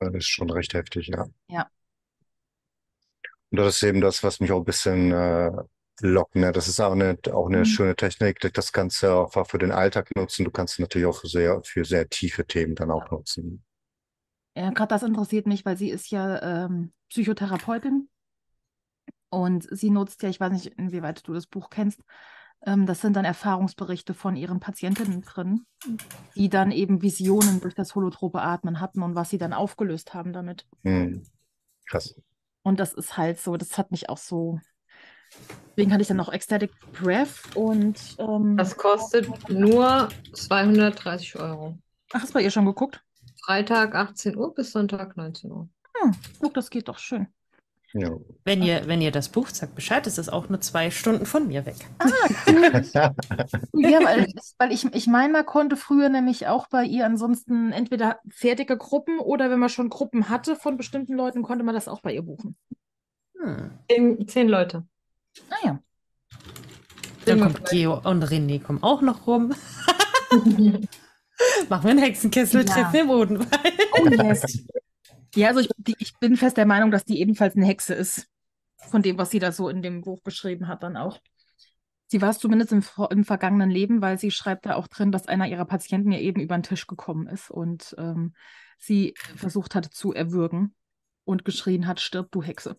[0.00, 1.26] Das ist schon recht heftig, ja.
[1.48, 1.70] Ja.
[3.50, 5.52] Und das ist eben das, was mich auch ein bisschen äh,
[6.00, 6.36] lockt.
[6.36, 6.52] Ne?
[6.52, 7.64] Das ist auch eine, auch eine Mhm.
[7.64, 8.40] schöne Technik.
[8.54, 10.44] Das kannst du auch für den Alltag nutzen.
[10.44, 13.64] Du kannst es natürlich auch für sehr, für sehr tiefe Themen dann auch nutzen.
[14.54, 18.08] Ja, gerade das interessiert mich, weil sie ist ja ähm, Psychotherapeutin
[19.28, 22.00] und sie nutzt ja, ich weiß nicht, inwieweit du das Buch kennst,
[22.64, 25.66] ähm, das sind dann Erfahrungsberichte von ihren Patientinnen drin,
[26.34, 30.32] die dann eben Visionen durch das holotrope Atmen hatten und was sie dann aufgelöst haben
[30.32, 30.66] damit.
[30.84, 31.22] Hm.
[31.86, 32.14] Krass.
[32.62, 34.58] Und das ist halt so, das hat mich auch so.
[35.70, 41.76] Deswegen hatte ich dann noch Ecstatic Breath und ähm, Das kostet nur 230 Euro.
[42.12, 43.02] ach, hast du bei ihr schon geguckt?
[43.44, 45.68] Freitag 18 Uhr bis Sonntag 19 Uhr.
[46.00, 47.28] Hm, guck, das geht doch schön.
[47.92, 48.10] Ja.
[48.44, 51.46] Wenn ihr, wenn ihr das Bucht sagt Bescheid, ist es auch nur zwei Stunden von
[51.48, 51.76] mir weg.
[53.72, 54.26] Ja, weil,
[54.58, 59.18] weil ich, ich meine, man konnte früher nämlich auch bei ihr ansonsten entweder fertige Gruppen
[59.18, 62.22] oder wenn man schon Gruppen hatte von bestimmten Leuten, konnte man das auch bei ihr
[62.22, 62.56] buchen.
[63.40, 63.70] Hm.
[63.90, 64.84] Zehn, zehn Leute.
[65.50, 65.82] Naja.
[67.24, 69.54] Dann Immer kommt Geo und René kommen auch noch rum.
[71.68, 73.02] Machen wir einen Hexenkessel-Treffen Ja.
[73.02, 73.50] im Odenwald.
[74.00, 74.64] Oh yes.
[75.34, 78.26] Ja, also ich, ich bin fest der Meinung, dass die ebenfalls eine Hexe ist.
[78.78, 81.18] Von dem, was sie da so in dem Buch beschrieben hat, dann auch.
[82.08, 85.26] Sie war es zumindest im, im vergangenen Leben, weil sie schreibt da auch drin, dass
[85.26, 88.34] einer ihrer Patienten ihr eben über den Tisch gekommen ist und ähm,
[88.78, 90.74] sie versucht hat zu erwürgen
[91.24, 92.78] und geschrien hat, stirb, du Hexe.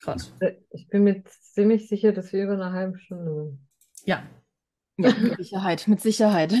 [0.00, 0.32] Krass.
[0.40, 3.58] Äh, Ich bin mir ziemlich sicher, dass wir über eine halbe Stunde sind.
[4.04, 4.22] Ja.
[4.98, 6.52] Ja, mit Sicherheit, mit Sicherheit.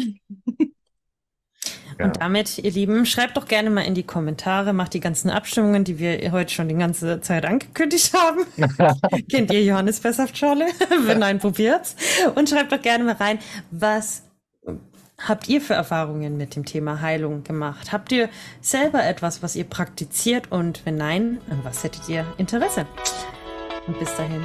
[1.98, 2.06] Ja.
[2.06, 5.84] Und damit, ihr Lieben, schreibt doch gerne mal in die Kommentare, macht die ganzen Abstimmungen,
[5.84, 8.40] die wir heute schon die ganze Zeit angekündigt haben.
[9.30, 10.66] Kennt ihr Johannes Besshaftschorle?
[11.06, 11.96] Wenn nein, probiert's.
[12.34, 13.38] Und schreibt doch gerne mal rein,
[13.70, 14.24] was
[15.18, 17.92] habt ihr für Erfahrungen mit dem Thema Heilung gemacht?
[17.92, 18.28] Habt ihr
[18.60, 20.50] selber etwas, was ihr praktiziert?
[20.52, 22.86] Und wenn nein, an was hättet ihr Interesse?
[23.86, 24.42] Und bis dahin,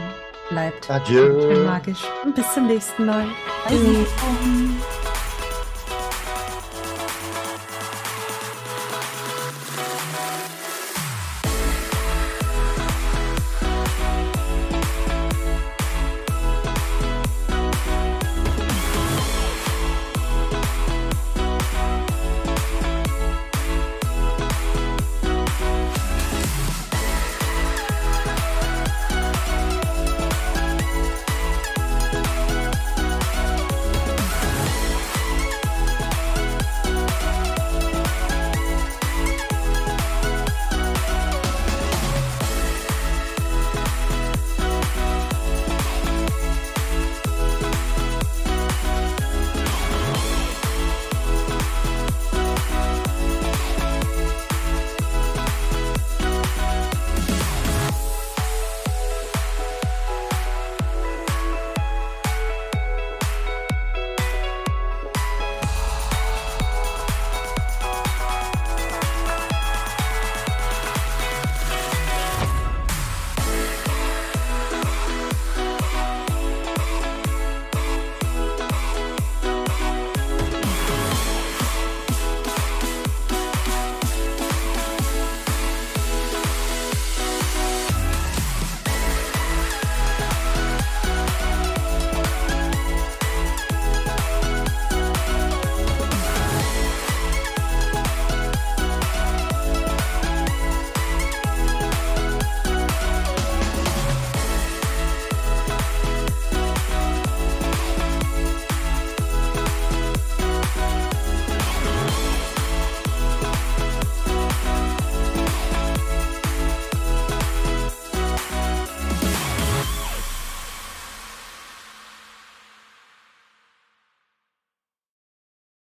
[0.50, 1.42] bleibt Adieu.
[1.42, 3.26] schön magisch und bis zum nächsten Mal.
[3.68, 5.01] Bye.